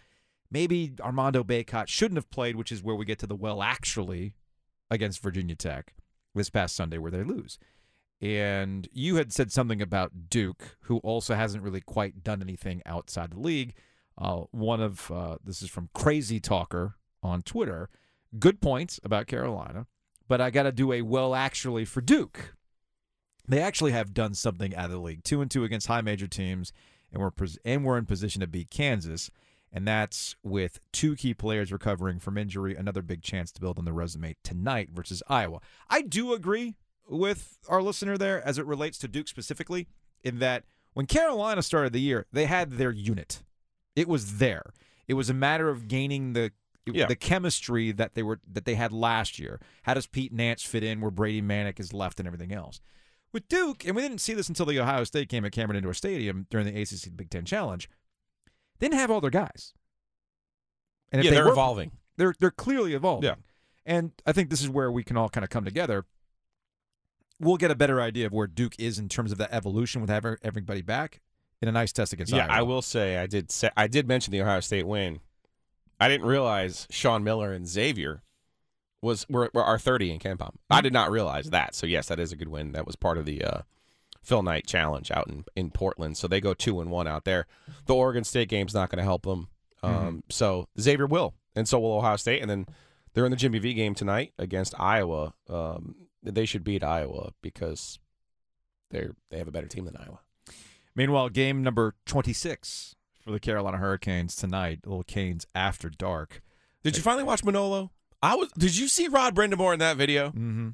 maybe 0.54 0.94
Armando 1.02 1.44
Bacot 1.44 1.88
shouldn't 1.88 2.18
have 2.18 2.30
played, 2.30 2.56
which 2.56 2.72
is 2.72 2.84
where 2.84 2.96
we 2.96 3.06
get 3.06 3.20
to 3.20 3.28
the 3.28 3.36
well 3.36 3.62
actually 3.62 4.36
against 4.90 5.22
Virginia 5.22 5.56
Tech 5.56 5.94
this 6.36 6.50
past 6.50 6.76
Sunday 6.76 6.98
where 6.98 7.12
they 7.12 7.24
lose. 7.24 7.60
And 8.22 8.88
you 8.94 9.18
had 9.18 9.34
said 9.34 9.52
something 9.52 9.82
about 9.82 10.30
Duke, 10.30 10.78
who 10.84 11.00
also 11.00 11.36
hasn't 11.36 11.64
really 11.64 11.82
quite 11.82 12.24
done 12.24 12.42
anything 12.42 12.82
outside 12.86 13.32
the 13.32 13.40
league. 13.40 13.74
Uh, 14.18 14.44
one 14.52 14.80
of 14.80 15.12
uh, 15.12 15.38
this 15.44 15.62
is 15.62 15.70
from 15.70 15.90
Crazy 15.94 16.40
Talker 16.40 16.96
on 17.22 17.42
Twitter. 17.42 17.90
Good 18.40 18.62
points 18.62 19.00
about 19.04 19.28
Carolina, 19.28 19.88
but 20.28 20.40
I 20.40 20.52
got 20.52 20.64
to 20.64 20.72
do 20.72 20.94
a 20.94 21.02
well 21.02 21.36
actually 21.36 21.84
for 21.84 22.00
Duke. 22.00 22.56
They 23.48 23.60
actually 23.62 23.92
have 23.92 24.14
done 24.14 24.34
something 24.34 24.76
out 24.76 24.86
of 24.86 24.92
the 24.92 25.00
league, 25.00 25.24
two 25.24 25.42
and 25.42 25.52
two 25.52 25.64
against 25.64 25.88
high 25.88 26.02
major 26.02 26.28
teams, 26.28 26.72
and 27.12 27.22
we're 27.22 27.32
pos- 27.32 27.58
and 27.66 27.84
we're 27.84 27.98
in 27.98 28.06
position 28.06 28.40
to 28.42 28.48
beat 28.48 28.70
Kansas. 28.70 29.30
And 29.76 29.88
that's 29.88 30.36
with 30.44 30.80
two 30.92 31.16
key 31.16 31.34
players 31.34 31.72
recovering 31.72 32.20
from 32.20 32.38
injury, 32.38 32.76
another 32.76 33.02
big 33.02 33.24
chance 33.24 33.52
to 33.54 33.60
build 33.60 33.80
on 33.80 33.86
the 33.86 33.94
resume 33.94 34.36
tonight 34.44 34.90
versus 34.94 35.24
Iowa. 35.28 35.62
I 35.90 36.04
do 36.04 36.34
agree 36.34 36.76
with 37.10 37.58
our 37.68 37.82
listener 37.82 38.18
there 38.18 38.46
as 38.48 38.58
it 38.60 38.66
relates 38.68 38.98
to 39.00 39.08
Duke 39.08 39.28
specifically, 39.28 39.88
in 40.24 40.38
that 40.40 40.64
when 40.94 41.08
Carolina 41.08 41.64
started 41.64 41.92
the 41.92 42.00
year, 42.02 42.28
they 42.32 42.46
had 42.46 42.74
their 42.74 42.92
unit. 42.92 43.42
It 43.96 44.08
was 44.08 44.38
there. 44.38 44.74
It 45.08 45.16
was 45.16 45.30
a 45.30 45.34
matter 45.34 45.70
of 45.70 45.88
gaining 45.88 46.34
the 46.34 46.52
Yeah. 46.86 47.08
the 47.08 47.16
chemistry 47.16 47.92
that 47.94 48.14
they 48.14 48.22
were 48.24 48.40
that 48.52 48.66
they 48.66 48.76
had 48.76 48.92
last 48.94 49.40
year. 49.40 49.60
How 49.84 49.94
does 49.96 50.06
Pete 50.06 50.32
Nance 50.34 50.64
fit 50.64 50.84
in 50.84 51.02
where 51.02 51.12
Brady 51.12 51.42
Manek 51.42 51.80
is 51.80 51.94
left 51.94 52.20
and 52.20 52.28
everything 52.28 52.52
else? 52.54 52.80
With 53.34 53.50
Duke, 53.50 53.84
and 53.86 53.96
we 53.96 54.02
didn't 54.04 54.20
see 54.20 54.34
this 54.34 54.48
until 54.48 54.68
the 54.68 54.80
Ohio 54.80 55.04
State 55.04 55.28
game 55.28 55.44
at 55.44 55.52
Cameron 55.52 55.78
Indoor 55.78 55.94
Stadium 55.96 56.46
during 56.52 56.66
the 56.68 56.80
ACC 56.82 57.16
Big 57.18 57.30
Ten 57.32 57.46
Challenge, 57.46 57.90
they 58.80 58.88
didn't 58.88 59.00
have 59.00 59.10
all 59.12 59.20
their 59.22 59.32
guys. 59.32 59.74
And 61.12 61.24
yeah, 61.24 61.32
they 61.32 61.36
they're 61.38 61.46
were- 61.46 61.52
evolving. 61.52 61.92
they're 62.18 62.34
they're 62.40 62.52
clearly 62.52 62.94
evolving. 62.94 63.28
Yeah. 63.28 63.36
And 63.86 64.12
I 64.26 64.32
think 64.32 64.50
this 64.50 64.62
is 64.62 64.70
where 64.70 64.92
we 64.92 65.04
can 65.04 65.18
all 65.18 65.30
kind 65.30 65.44
of 65.44 65.50
come 65.50 65.66
together. 65.66 66.06
We'll 67.40 67.58
get 67.58 67.72
a 67.72 67.76
better 67.76 68.00
idea 68.00 68.26
of 68.28 68.32
where 68.32 68.48
Duke 68.48 68.76
is 68.80 68.98
in 69.00 69.10
terms 69.10 69.32
of 69.32 69.38
that 69.40 69.52
evolution 69.52 70.00
with 70.00 70.10
having 70.10 70.38
everybody 70.44 70.82
back 70.82 71.20
in 71.62 71.68
a 71.68 71.72
nice 71.72 71.92
test 71.92 72.14
against 72.14 72.32
Yeah, 72.32 72.46
Iowa. 72.46 72.54
I 72.54 72.62
will 72.62 72.82
say 72.82 73.18
I 73.18 73.28
did 73.28 73.52
say 73.52 73.70
I 73.76 73.88
did 73.88 74.08
mention 74.08 74.32
the 74.32 74.42
Ohio 74.42 74.60
State 74.62 74.88
win. 74.88 75.20
I 76.00 76.08
didn't 76.10 76.26
realize 76.28 76.88
Sean 76.90 77.24
Miller 77.24 77.52
and 77.54 77.68
Xavier 77.68 78.23
was 79.04 79.26
were, 79.30 79.50
were 79.54 79.64
our 79.64 79.78
thirty 79.78 80.12
in 80.12 80.20
KenPom. 80.20 80.56
I 80.70 80.82
did 80.82 80.94
not 80.94 81.12
realize 81.12 81.50
that. 81.52 81.76
So 81.76 81.86
yes, 81.86 82.08
that 82.08 82.20
is 82.20 82.32
a 82.32 82.36
good 82.36 82.48
win. 82.50 82.72
That 82.72 82.86
was 82.88 82.96
part 82.96 83.18
of 83.18 83.26
the 83.26 83.44
uh, 83.44 83.62
Phil 84.24 84.42
Knight 84.42 84.66
challenge 84.66 85.12
out 85.12 85.28
in, 85.28 85.44
in 85.56 85.70
Portland. 85.72 86.18
So 86.18 86.28
they 86.28 86.40
go 86.42 86.54
two 86.54 86.80
and 86.82 86.90
one 86.90 87.08
out 87.08 87.26
there. 87.26 87.46
The 87.86 87.94
Oregon 87.96 88.24
State 88.24 88.50
game's 88.50 88.74
not 88.74 88.90
going 88.90 88.98
to 88.98 89.04
help 89.04 89.24
them. 89.24 89.50
Um, 89.84 90.24
So 90.30 90.70
Xavier 90.80 91.06
will, 91.06 91.34
and 91.56 91.68
so 91.68 91.80
will 91.80 91.98
Ohio 91.98 92.16
State, 92.16 92.42
and 92.42 92.50
then 92.50 92.66
they're 93.14 93.26
in 93.26 93.32
the 93.32 93.38
Jimmy 93.38 93.60
V 93.60 93.74
game 93.74 93.94
tonight 93.94 94.34
against 94.40 94.74
Iowa. 94.80 95.34
Um, 95.50 95.96
they 96.24 96.46
should 96.46 96.64
beat 96.64 96.84
Iowa 96.84 97.34
because 97.42 98.00
they're 98.92 99.16
they 99.30 99.38
have 99.38 99.48
a 99.48 99.52
better 99.52 99.68
team 99.68 99.86
than 99.86 99.98
Iowa. 99.98 100.20
Meanwhile, 100.96 101.30
game 101.30 101.64
number 101.64 101.96
26 102.06 102.96
for 103.20 103.32
the 103.32 103.40
Carolina 103.40 103.78
Hurricanes 103.78 104.36
tonight, 104.36 104.80
little 104.86 105.04
Canes 105.04 105.46
after 105.56 105.90
dark. 105.90 106.42
Did 106.84 106.96
you 106.96 107.04
finally 107.04 107.24
watch 107.24 107.44
Manolo? 107.44 107.92
I 108.24 108.36
was. 108.36 108.50
Did 108.58 108.76
you 108.78 108.88
see 108.88 109.08
Rod 109.10 109.36
Brind'Amour 109.36 109.74
in 109.74 109.80
that 109.80 109.98
video? 109.98 110.30
Mm-hmm. 110.30 110.70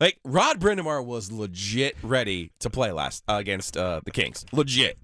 Like 0.00 0.18
Rod 0.24 0.60
Brind'Amour 0.60 1.04
was 1.04 1.32
legit 1.32 1.96
ready 2.02 2.50
to 2.60 2.68
play 2.68 2.92
last 2.92 3.24
uh, 3.26 3.34
against 3.34 3.76
uh, 3.76 4.00
the 4.04 4.10
Kings. 4.10 4.44
Legit. 4.52 4.98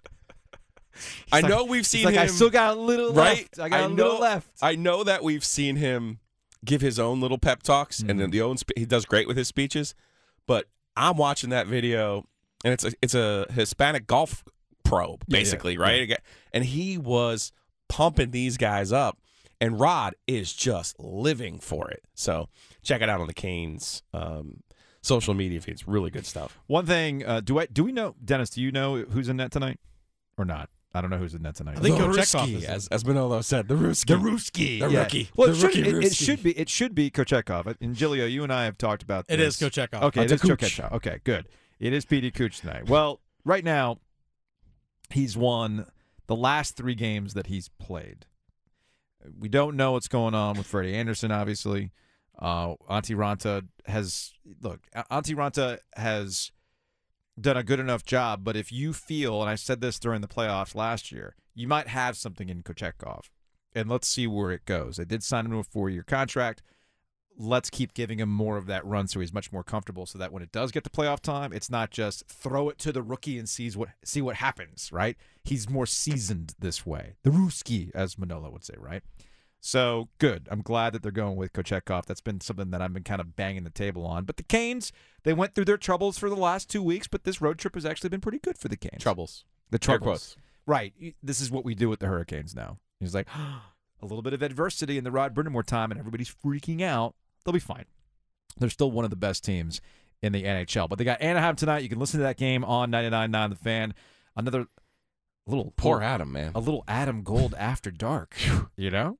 I 1.33 1.41
know 1.41 1.65
we've 1.65 1.87
seen 1.87 2.05
like, 2.05 2.15
him. 2.15 2.23
I 2.23 2.27
still 2.27 2.51
got 2.51 2.77
a 2.77 2.81
little 2.81 3.13
right. 3.15 3.39
left. 3.39 3.59
I 3.59 3.69
got 3.71 3.91
a 3.91 3.95
know, 3.95 4.05
little 4.05 4.21
left. 4.21 4.49
I 4.61 4.77
know 4.77 5.03
that 5.05 5.23
we've 5.23 5.45
seen 5.45 5.77
him 5.77 6.19
give 6.65 6.83
his 6.83 6.99
own 6.99 7.21
little 7.21 7.39
pep 7.39 7.63
talks, 7.63 8.01
and 8.01 8.11
Mm-hmm. 8.11 8.19
then 8.19 8.31
the 8.31 8.43
own 8.43 8.59
spe- 8.59 8.77
he 8.77 8.85
does 8.85 9.07
great 9.07 9.27
with 9.27 9.37
his 9.39 9.49
speeches. 9.49 9.95
But 10.47 10.67
I'm 10.97 11.17
watching 11.17 11.49
that 11.51 11.67
video, 11.67 12.27
and 12.65 12.75
it's 12.75 12.85
a 12.85 12.93
it's 13.01 13.15
a 13.15 13.47
Hispanic 13.53 14.07
golf 14.07 14.45
pro, 14.85 15.07
Yeah, 15.07 15.13
yeah, 15.13 15.39
basically, 15.39 15.79
right? 15.79 16.19
And 16.53 16.65
he 16.65 16.99
was 16.99 17.53
pumping 17.89 18.33
these 18.33 18.57
guys 18.59 18.93
up, 18.93 19.17
and 19.61 19.79
Rod 19.79 20.15
is 20.27 20.53
just 20.53 20.99
living 20.99 21.59
for 21.59 21.91
it. 21.91 22.03
So 22.15 22.49
check 22.83 23.03
it 23.03 23.09
out 23.09 23.21
on 23.21 23.27
the 23.27 23.35
Canes 23.35 24.03
um, 24.15 24.63
social 25.03 25.35
media 25.35 25.61
feeds. 25.61 25.87
Really 25.87 26.11
good 26.11 26.27
stuff. 26.27 26.59
One 26.67 26.87
thing, 26.87 27.25
uh, 27.25 27.41
do 27.41 27.59
I 27.59 27.67
do 27.67 27.85
we 27.85 27.93
know 27.93 28.15
Dennis? 28.25 28.51
Do 28.51 28.63
you 28.63 28.73
know 28.73 28.99
who's 29.03 29.29
in 29.29 29.37
net 29.37 29.51
tonight 29.53 29.79
or 30.39 30.45
not? 30.45 30.71
I 30.93 31.01
don't 31.01 31.11
know 31.11 31.19
who's 31.19 31.35
in 31.35 31.43
net 31.43 31.55
tonight. 31.55 31.79
I 31.79 31.81
think 31.83 31.99
the 31.99 32.05
Kochetkov 32.05 32.53
is 32.53 32.65
as 32.65 32.89
as 32.89 33.05
Manolo 33.05 33.43
said, 33.43 33.69
the 33.69 33.77
Ruski, 33.77 34.07
The 34.07 34.15
Ruski, 34.17 34.81
the 34.81 34.91
yeah. 34.91 35.03
rookie, 35.03 35.31
Well, 35.37 35.49
the 35.49 35.53
it 35.53 35.57
should, 35.57 35.65
rookie 35.77 35.89
it, 35.99 36.05
it 36.05 36.15
should 36.15 36.43
be. 36.43 36.59
It 36.59 36.69
should 36.69 36.95
be 36.97 37.11
Kochetkov. 37.11 37.77
And 37.81 37.95
Giglio, 37.95 38.27
you 38.27 38.43
and 38.43 38.53
I 38.53 38.65
have 38.65 38.77
talked 38.77 39.03
about. 39.03 39.27
It 39.29 39.39
is 39.39 39.59
this. 39.59 39.69
Kochetkov. 39.71 40.03
Okay, 40.05 40.23
it 40.25 40.33
It's 40.33 40.43
is. 40.43 40.51
Kochetkov. 40.51 40.93
Okay, 40.95 41.21
good. 41.23 41.49
It 41.79 41.93
is 41.93 42.05
PD 42.05 42.35
Cooch 42.35 42.61
tonight. 42.61 42.89
Well, 42.89 43.21
right 43.45 43.65
now, 43.65 43.99
he's 45.11 45.37
won 45.37 45.87
the 46.27 46.37
last 46.37 46.77
three 46.77 46.95
games 46.97 47.35
that 47.35 47.47
he's 47.47 47.69
played. 47.69 48.27
We 49.39 49.49
don't 49.49 49.77
know 49.77 49.93
what's 49.93 50.09
going 50.09 50.35
on 50.35 50.57
with 50.57 50.67
Freddie 50.67 50.95
Andersen. 50.95 51.31
Obviously, 51.31 51.93
uh, 52.39 52.75
Antti 52.89 53.15
Raanta 53.15 53.67
has 53.87 54.33
look. 54.63 54.81
Antti 54.95 55.35
Raanta 55.35 55.79
has 55.95 56.53
done 57.41 57.57
a 57.57 57.63
good 57.63 57.81
enough 57.81 58.05
job. 58.05 58.45
But 58.45 58.57
if 58.57 58.73
you 58.73 58.93
feel, 58.93 59.41
and 59.41 59.51
I 59.51 59.55
said 59.55 59.81
this 59.81 59.99
during 59.99 60.21
the 60.21 60.29
playoffs 60.29 60.75
last 60.75 61.13
year, 61.13 61.37
you 61.55 61.69
might 61.69 61.89
have 61.89 62.17
something 62.17 62.49
in 62.49 62.63
Kochetkov, 62.63 63.25
and 63.75 63.89
let's 63.89 64.09
see 64.09 64.27
where 64.27 64.51
it 64.51 64.65
goes. 64.65 64.97
They 64.97 65.05
did 65.05 65.23
sign 65.23 65.47
him 65.47 65.53
to 65.53 65.59
a 65.59 65.65
four-year 65.65 66.05
contract 66.05 66.63
let's 67.39 67.71
keep 67.71 67.95
giving 67.95 68.21
him 68.21 68.29
more 68.29 68.57
of 68.57 68.67
that 68.67 68.85
run 68.85 69.09
so 69.09 69.21
he's 69.21 69.33
much 69.33 69.51
more 69.51 69.63
comfortable 69.63 70.07
so 70.07 70.19
that 70.19 70.33
when 70.33 70.43
it 70.43 70.53
does 70.53 70.71
get 70.71 70.85
to 70.85 70.91
playoff 70.91 71.21
time 71.21 71.53
it's 71.53 71.71
not 71.71 71.91
just 71.91 72.27
throw 72.29 72.69
it 72.69 72.79
to 72.79 72.93
the 72.93 73.03
rookie 73.03 73.39
and 73.39 73.49
sees 73.49 73.77
what 73.77 73.89
see 74.05 74.21
what 74.21 74.37
happens 74.37 74.91
right? 74.93 75.17
He's 75.43 75.69
more 75.69 75.87
seasoned 75.87 76.55
this 76.59 76.85
way. 76.85 77.15
The 77.23 77.31
Ruski 77.31 77.91
as 77.95 78.19
Manolo 78.19 78.51
would 78.51 78.65
say 78.65 78.75
right? 78.77 79.03
So 79.61 80.09
good. 80.19 80.49
I'm 80.51 80.63
glad 80.63 80.93
that 80.95 81.03
they're 81.03 81.13
going 81.13 81.37
with 81.37 81.53
Kochetkov 81.53 82.07
that's 82.07 82.21
been 82.23 82.41
something 82.41 82.71
that 82.71 82.81
I've 82.81 82.95
been 82.95 83.05
kind 83.05 83.21
of 83.21 83.37
banging 83.37 83.65
the 83.65 83.71
table 83.71 84.07
on. 84.07 84.25
But 84.25 84.37
the 84.37 84.43
Canes 84.43 84.93
they 85.23 85.33
went 85.33 85.55
through 85.55 85.67
their 85.67 85.77
troubles 85.77 86.19
for 86.19 86.29
the 86.29 86.37
last 86.37 86.69
two 86.69 86.83
weeks 86.83 87.09
but 87.09 87.25
this 87.25 87.41
road 87.41 87.59
trip 87.59 87.75
has 87.75 87.87
actually 87.87 88.11
been 88.11 88.21
pretty 88.21 88.39
good 88.39 88.59
for 88.59 88.69
the 88.69 88.77
Canes. 88.77 89.03
Troubles. 89.03 89.45
the 89.71 89.79
troubles. 89.79 90.37
right. 90.67 90.93
This 91.23 91.41
is 91.41 91.51
what 91.51 91.65
we 91.65 91.75
do 91.75 91.89
with 91.89 92.01
the 92.01 92.07
Hurricanes 92.07 92.55
now. 92.55 92.79
He's 93.01 93.15
like 93.15 93.29
ah, 93.35 93.70
a 94.03 94.07
little 94.07 94.23
bit 94.23 94.33
of 94.33 94.43
adversity 94.43 94.97
in 94.99 95.05
the 95.05 95.11
Rod 95.11 95.35
Brind'Amour 95.35 95.65
time 95.65 95.91
and 95.91 95.99
everybody's 96.01 96.35
freaking 96.45 96.83
out 96.83 97.15
they'll 97.45 97.53
be 97.53 97.59
fine. 97.59 97.85
They're 98.59 98.69
still 98.71 98.91
one 98.91 99.05
of 99.05 99.11
the 99.11 99.17
best 99.17 99.45
teams 99.45 99.81
in 100.23 100.33
the 100.33 100.43
NHL. 100.43 100.89
But 100.89 100.99
they 100.99 101.05
got 101.05 101.23
Anaheim 101.23 101.57
tonight. 101.57 101.83
You 101.83 101.89
can 101.89 101.99
listen 101.99 102.19
to 102.21 102.25
that 102.25 102.37
game 102.37 102.63
on 102.65 102.91
99.9 102.91 103.49
The 103.51 103.57
Fan. 103.57 103.95
Another 104.37 104.67
little 105.47 105.73
Poor 105.77 105.97
little- 105.97 106.09
Adam, 106.09 106.33
man. 106.33 106.53
a 106.55 106.61
little 106.61 106.85
Adam 106.87 107.23
Gold 107.23 107.55
after 107.57 107.91
dark. 107.91 108.37
you 108.77 108.91
know, 108.91 109.19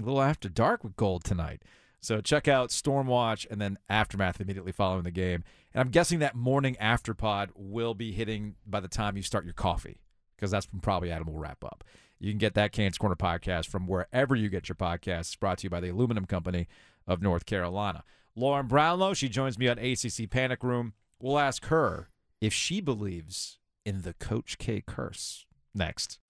a 0.00 0.04
little 0.04 0.20
after 0.20 0.48
dark 0.48 0.84
with 0.84 0.96
Gold 0.96 1.24
tonight. 1.24 1.62
So 2.00 2.20
check 2.20 2.48
out 2.48 2.70
Stormwatch 2.70 3.46
and 3.50 3.60
then 3.60 3.78
Aftermath 3.88 4.40
immediately 4.40 4.72
following 4.72 5.04
the 5.04 5.10
game. 5.12 5.44
And 5.72 5.80
I'm 5.80 5.90
guessing 5.90 6.18
that 6.18 6.34
morning 6.34 6.76
after 6.78 7.14
pod 7.14 7.50
will 7.54 7.94
be 7.94 8.12
hitting 8.12 8.56
by 8.66 8.80
the 8.80 8.88
time 8.88 9.16
you 9.16 9.22
start 9.22 9.44
your 9.44 9.54
coffee 9.54 10.00
because 10.36 10.50
that's 10.50 10.66
when 10.72 10.80
probably 10.80 11.10
Adam 11.12 11.28
will 11.32 11.38
wrap 11.38 11.64
up. 11.64 11.84
You 12.22 12.30
can 12.30 12.38
get 12.38 12.54
that 12.54 12.70
Canes 12.70 12.98
Corner 12.98 13.16
podcast 13.16 13.66
from 13.66 13.88
wherever 13.88 14.36
you 14.36 14.48
get 14.48 14.68
your 14.68 14.76
podcasts. 14.76 15.20
It's 15.22 15.34
brought 15.34 15.58
to 15.58 15.64
you 15.64 15.70
by 15.70 15.80
the 15.80 15.88
Aluminum 15.88 16.24
Company 16.26 16.68
of 17.04 17.20
North 17.20 17.46
Carolina. 17.46 18.04
Lauren 18.36 18.68
Brownlow, 18.68 19.12
she 19.14 19.28
joins 19.28 19.58
me 19.58 19.66
on 19.66 19.76
ACC 19.76 20.30
Panic 20.30 20.62
Room. 20.62 20.92
We'll 21.18 21.40
ask 21.40 21.66
her 21.66 22.10
if 22.40 22.54
she 22.54 22.80
believes 22.80 23.58
in 23.84 24.02
the 24.02 24.14
Coach 24.14 24.56
K 24.58 24.84
curse. 24.86 25.46
Next. 25.74 26.20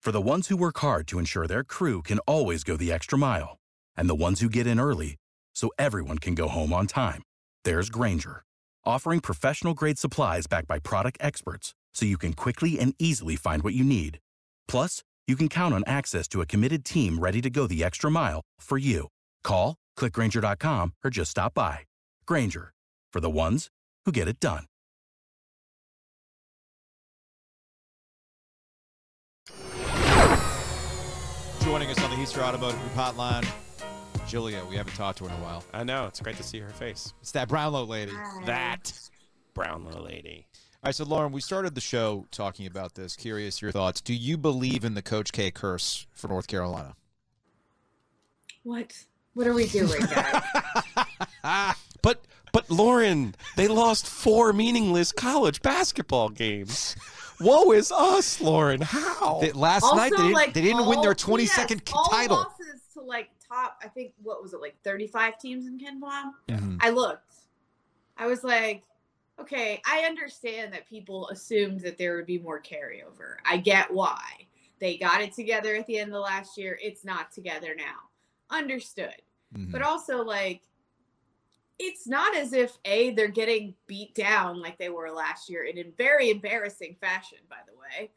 For 0.00 0.12
the 0.12 0.20
ones 0.20 0.46
who 0.46 0.56
work 0.56 0.78
hard 0.78 1.08
to 1.08 1.18
ensure 1.18 1.48
their 1.48 1.64
crew 1.64 2.00
can 2.00 2.20
always 2.20 2.62
go 2.62 2.76
the 2.76 2.92
extra 2.92 3.18
mile, 3.18 3.56
and 3.96 4.08
the 4.08 4.14
ones 4.14 4.38
who 4.38 4.48
get 4.48 4.68
in 4.68 4.78
early 4.78 5.16
so 5.52 5.68
everyone 5.80 6.18
can 6.18 6.36
go 6.36 6.46
home 6.46 6.72
on 6.72 6.86
time, 6.86 7.22
there's 7.64 7.90
Grainger, 7.90 8.44
offering 8.84 9.18
professional 9.18 9.74
grade 9.74 9.98
supplies 9.98 10.46
backed 10.46 10.68
by 10.68 10.78
product 10.78 11.18
experts 11.20 11.74
so 11.92 12.06
you 12.06 12.18
can 12.18 12.34
quickly 12.34 12.78
and 12.78 12.94
easily 13.00 13.34
find 13.34 13.64
what 13.64 13.74
you 13.74 13.82
need. 13.82 14.20
Plus, 14.68 15.02
you 15.26 15.34
can 15.34 15.48
count 15.48 15.74
on 15.74 15.82
access 15.86 16.28
to 16.28 16.40
a 16.40 16.46
committed 16.46 16.84
team 16.84 17.18
ready 17.18 17.40
to 17.40 17.50
go 17.50 17.66
the 17.66 17.82
extra 17.82 18.10
mile 18.10 18.42
for 18.60 18.78
you. 18.78 19.08
Call, 19.42 19.74
clickgrainger.com, 19.98 20.94
or 21.04 21.10
just 21.10 21.32
stop 21.32 21.54
by. 21.54 21.80
Grainger, 22.26 22.70
for 23.12 23.20
the 23.20 23.30
ones 23.30 23.68
who 24.04 24.12
get 24.12 24.28
it 24.28 24.38
done. 24.40 24.64
Joining 31.62 31.90
us 31.90 32.02
on 32.02 32.10
the 32.10 32.22
Easter 32.22 32.40
Automotive 32.40 32.80
Group 32.80 32.94
Hotline, 32.94 33.46
Julia. 34.26 34.62
We 34.70 34.76
haven't 34.76 34.94
talked 34.94 35.18
to 35.18 35.24
her 35.24 35.30
in 35.30 35.36
a 35.38 35.42
while. 35.42 35.62
I 35.74 35.84
know. 35.84 36.06
It's 36.06 36.20
great 36.20 36.36
to 36.38 36.42
see 36.42 36.58
her 36.60 36.70
face. 36.70 37.12
It's 37.20 37.32
that 37.32 37.48
Brownlow 37.48 37.84
lady. 37.84 38.12
That 38.46 38.90
brown 39.54 39.84
little 39.84 40.04
lady. 40.04 40.46
All 40.80 40.88
right, 40.88 40.94
so 40.94 41.04
Lauren, 41.04 41.32
we 41.32 41.40
started 41.40 41.74
the 41.74 41.80
show 41.80 42.26
talking 42.30 42.66
about 42.66 42.94
this. 42.94 43.16
Curious 43.16 43.60
your 43.60 43.72
thoughts. 43.72 44.00
Do 44.00 44.14
you 44.14 44.36
believe 44.38 44.84
in 44.84 44.94
the 44.94 45.02
Coach 45.02 45.32
K 45.32 45.50
curse 45.50 46.06
for 46.12 46.28
North 46.28 46.46
Carolina? 46.46 46.94
What? 48.62 48.92
What 49.34 49.46
are 49.48 49.54
we 49.54 49.66
doing, 49.66 50.00
guys? 50.02 50.42
But 52.00 52.24
but 52.52 52.70
Lauren, 52.70 53.34
they 53.56 53.66
lost 53.66 54.06
four 54.06 54.52
meaningless 54.52 55.10
college 55.10 55.60
basketball 55.62 56.28
games. 56.28 56.94
Woe 57.40 57.72
is 57.72 57.90
us, 57.90 58.40
Lauren. 58.40 58.80
How? 58.82 59.38
They- 59.40 59.50
last 59.52 59.82
also, 59.82 59.96
night 59.96 60.10
they 60.12 60.16
didn't, 60.18 60.32
like 60.32 60.54
they 60.54 60.62
didn't 60.62 60.86
win 60.86 61.00
their 61.00 61.14
22nd 61.14 61.70
yes, 61.70 61.80
all 61.92 62.04
title. 62.04 62.36
losses 62.36 62.82
to 62.94 63.00
like 63.00 63.30
top. 63.48 63.80
I 63.82 63.88
think 63.88 64.12
what 64.22 64.40
was 64.42 64.52
it 64.54 64.60
like 64.60 64.76
thirty 64.84 65.08
five 65.08 65.40
teams 65.40 65.66
in 65.66 65.78
KenPom? 65.78 66.32
Mhm. 66.48 66.78
I 66.80 66.90
looked. 66.90 67.34
I 68.16 68.26
was 68.28 68.44
like, 68.44 68.84
okay, 69.40 69.80
I 69.86 70.00
understand 70.00 70.72
that 70.72 70.88
people 70.88 71.28
assumed 71.28 71.80
that 71.80 71.98
there 71.98 72.16
would 72.16 72.26
be 72.26 72.38
more 72.38 72.60
carryover. 72.60 73.36
I 73.44 73.56
get 73.58 73.92
why. 73.92 74.46
They 74.80 74.96
got 74.96 75.20
it 75.20 75.32
together 75.32 75.74
at 75.74 75.86
the 75.86 75.98
end 75.98 76.14
of 76.14 76.22
last 76.22 76.56
year. 76.56 76.78
It's 76.82 77.04
not 77.04 77.32
together 77.32 77.74
now. 77.76 78.08
Understood. 78.50 79.22
Mhm. 79.54 79.72
But 79.72 79.82
also, 79.82 80.22
like, 80.22 80.62
it's 81.78 82.06
not 82.06 82.36
as 82.36 82.52
if 82.52 82.76
A, 82.84 83.10
they're 83.10 83.28
getting 83.28 83.74
beat 83.86 84.14
down 84.14 84.60
like 84.60 84.78
they 84.78 84.88
were 84.88 85.10
last 85.10 85.48
year 85.48 85.64
and 85.64 85.78
in 85.78 85.92
very 85.92 86.30
embarrassing 86.30 86.96
fashion, 87.00 87.38
by 87.48 87.58
the 87.66 87.76
way, 87.78 88.10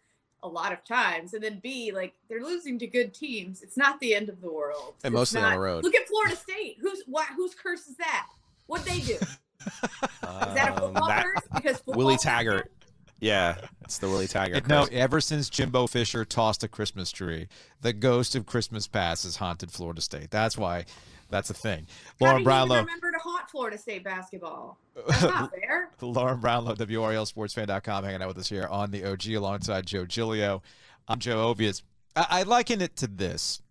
a 0.43 0.47
lot 0.47 0.73
of 0.73 0.84
times. 0.84 1.34
And 1.36 1.43
then 1.43 1.60
B, 1.60 1.91
like, 1.91 2.15
they're 2.27 2.41
losing 2.43 2.79
to 2.79 2.88
good 2.88 3.13
teams. 3.13 3.62
It's 3.62 3.77
not 3.77 3.99
the 3.99 4.15
end 4.15 4.29
of 4.29 4.41
the 4.41 4.51
world. 4.51 4.95
And 5.03 5.13
It's 5.13 5.19
mostly 5.19 5.41
on 5.41 5.53
the 5.53 5.60
road. 5.60 5.84
Look 5.84 5.95
at 5.95 6.07
Florida 6.07 6.36
State. 6.36 6.77
Who's 6.79 7.03
what 7.05 7.27
whose 7.36 7.53
curse 7.53 7.88
is 7.88 7.97
that? 7.97 8.27
What'd 8.65 8.88
they 8.88 8.99
do? 8.99 9.17
Is 9.65 10.54
that 10.56 10.69
a 10.69 10.74
Um, 10.74 10.80
football 10.93 11.08
that- 11.08 11.24
curse? 11.26 11.43
Because 11.56 11.78
football 11.78 11.95
Willie 11.95 12.17
Taggart. 12.17 12.71
Yeah, 13.19 13.58
it's 13.82 14.00
the 14.00 14.08
Willie 14.10 14.28
Taggart. 14.28 14.58
It- 14.58 14.67
no, 14.67 14.86
ever 14.91 15.21
since 15.21 15.50
Jimbo 15.50 15.86
Fisher 15.88 16.26
tossed 16.26 16.63
a 16.63 16.67
Christmas 16.67 17.12
tree, 17.12 17.47
the 17.82 17.93
ghost 17.93 18.36
of 18.36 18.45
Christmas 18.47 18.88
past 18.88 19.24
has 19.24 19.36
haunted 19.36 19.71
Florida 19.71 20.02
State. 20.02 20.32
That's 20.32 20.58
why. 20.58 20.86
That's 21.30 21.50
a 21.50 21.54
thing. 21.54 21.88
How 22.19 22.26
Lauren 22.26 22.36
do 22.38 22.41
you 22.41 22.43
Brownlow. 22.45 22.76
even 22.76 22.86
remember 22.88 23.12
to 23.13 23.19
haunt 23.19 23.50
Florida 23.50 23.78
State 23.78 24.04
basketball? 24.04 24.78
That's 25.08 25.21
not 25.24 25.52
fair. 25.52 25.89
Lauren 26.02 26.41
Brownlow, 26.41 26.76
WRALSportsFan.com, 26.76 28.04
hanging 28.04 28.21
out 28.21 28.28
with 28.28 28.38
us 28.39 28.50
here 28.50 28.67
on 28.67 28.91
the 28.91 29.06
OG 29.06 29.28
alongside 29.36 29.86
Joe 29.86 30.06
Giglio. 30.06 30.62
I'm 31.08 31.19
Joe 31.19 31.54
Ovies. 31.54 31.84
I, 32.17 32.26
I 32.30 32.43
liken 32.43 32.82
it 32.82 32.97
to 32.97 33.08
this 33.08 33.62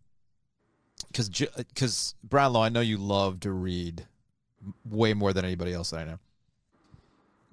because 1.09 1.29
because 1.29 2.15
Brownlow, 2.25 2.63
I 2.63 2.69
know 2.71 2.81
you 2.81 2.97
love 2.97 3.41
to 3.41 3.51
read 3.53 4.07
way 4.85 5.15
more 5.15 5.33
than 5.33 5.45
anybody 5.45 5.73
else 5.73 5.91
that 5.91 6.01
I 6.01 6.05
know. 6.05 6.19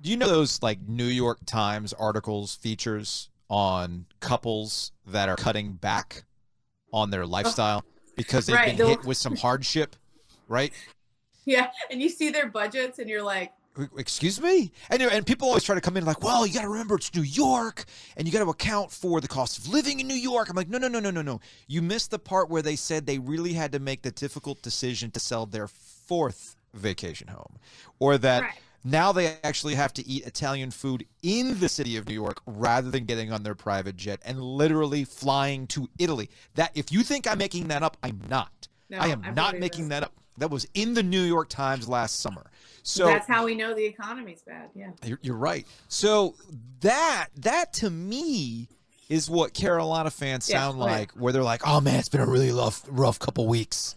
Do 0.02 0.12
you 0.12 0.18
know 0.18 0.28
those 0.28 0.62
like 0.62 0.80
New 0.88 1.06
York 1.06 1.40
Times 1.46 1.94
articles, 1.94 2.56
features 2.56 3.30
on 3.50 4.06
couples 4.20 4.92
that 5.08 5.30
are 5.30 5.36
cutting 5.36 5.74
back 5.74 6.24
on 6.94 7.10
their 7.10 7.24
oh. 7.24 7.28
lifestyle 7.28 7.84
because 8.16 8.46
they've 8.46 8.56
Right, 8.56 8.78
been 8.78 8.88
hit 8.88 9.06
with 9.06 9.18
some 9.18 9.36
hardship, 9.36 9.96
right? 10.48 10.72
Yeah, 11.46 11.70
and 11.90 12.02
you 12.02 12.10
see 12.10 12.30
their 12.30 12.48
budgets, 12.48 13.00
and 13.00 13.10
you're 13.10 13.24
like, 13.24 13.54
excuse 13.98 14.42
me 14.42 14.72
and 14.90 15.02
and 15.04 15.26
people 15.26 15.48
always 15.48 15.64
try 15.64 15.76
to 15.76 15.82
come 15.82 15.98
in 15.98 16.04
like 16.04 16.24
well 16.24 16.48
you 16.48 16.54
got 16.54 16.64
to 16.64 16.70
remember 16.70 16.96
it's 16.96 17.14
new 17.14 17.22
york 17.22 17.86
and 18.16 18.28
you 18.28 18.34
got 18.34 18.44
to 18.44 18.50
account 18.50 18.92
for 18.92 19.22
the 19.22 19.28
cost 19.28 19.60
of 19.60 19.68
living 19.68 20.00
in 20.00 20.08
new 20.08 20.16
york 20.16 20.50
i'm 20.50 20.56
like 20.56 20.68
no 20.68 20.80
no 20.80 20.88
no 20.88 21.00
no 21.00 21.12
no 21.12 21.22
no 21.22 21.40
you 21.68 21.80
missed 21.82 22.10
the 22.10 22.18
part 22.18 22.50
where 22.50 22.64
they 22.64 22.76
said 22.76 23.06
they 23.06 23.20
really 23.20 23.54
had 23.54 23.72
to 23.72 23.78
make 23.78 24.02
the 24.02 24.10
difficult 24.10 24.60
decision 24.64 25.12
to 25.12 25.20
sell 25.20 25.46
their 25.46 25.68
fourth 25.68 26.57
vacation 26.80 27.28
home 27.28 27.58
or 28.00 28.18
that 28.18 28.42
Right. 28.44 28.54
now 28.84 29.12
they 29.12 29.38
actually 29.44 29.76
have 29.76 29.94
to 29.94 30.08
eat 30.08 30.26
italian 30.26 30.72
food 30.72 31.06
in 31.24 31.60
the 31.60 31.70
city 31.70 31.98
of 31.98 32.08
new 32.08 32.14
york 32.14 32.42
rather 32.46 32.90
than 32.92 33.06
getting 33.06 33.32
on 33.32 33.44
their 33.44 33.56
private 33.56 33.96
jet 33.98 34.22
and 34.26 34.42
literally 34.42 35.04
flying 35.04 35.68
to 35.68 35.90
italy 36.00 36.30
that 36.56 36.72
if 36.76 36.92
you 36.92 37.04
think 37.04 37.28
i'm 37.28 37.38
making 37.38 37.68
that 37.70 37.84
up 37.84 37.98
i'm 38.04 38.22
not 38.30 38.68
No, 38.90 38.98
i 39.00 39.08
am 39.08 39.24
I 39.26 39.32
not 39.32 39.60
making 39.60 39.90
that 39.90 40.04
up 40.04 40.14
that 40.38 40.50
was 40.52 40.68
in 40.74 40.94
the 40.94 41.04
new 41.04 41.22
york 41.24 41.50
times 41.50 41.88
last 41.90 42.20
summer 42.20 42.50
so 42.84 43.08
that's 43.08 43.28
how 43.28 43.44
we 43.44 43.54
know 43.56 43.74
the 43.74 43.84
economy's 43.84 44.42
bad. 44.44 44.70
Yeah. 44.74 44.92
you're, 45.04 45.20
you're 45.22 45.36
right. 45.36 45.68
So 45.90 46.36
that 46.80 47.28
that 47.36 47.74
to 47.74 47.90
me 47.90 48.70
is 49.10 49.30
what 49.30 49.54
Carolina 49.54 50.10
fans 50.10 50.48
Yeah, 50.50 50.60
sound 50.62 50.78
oh, 50.78 50.84
go 50.84 50.88
ahead. 50.88 51.00
like, 51.00 51.12
where 51.12 51.34
they're 51.34 51.44
like, 51.44 51.68
"Oh 51.68 51.82
man, 51.82 52.00
it's 52.00 52.08
been 52.08 52.22
a 52.22 52.26
really 52.26 52.50
rough 52.50 52.86
rough 52.88 53.20
couple 53.20 53.46
weeks." 53.46 53.97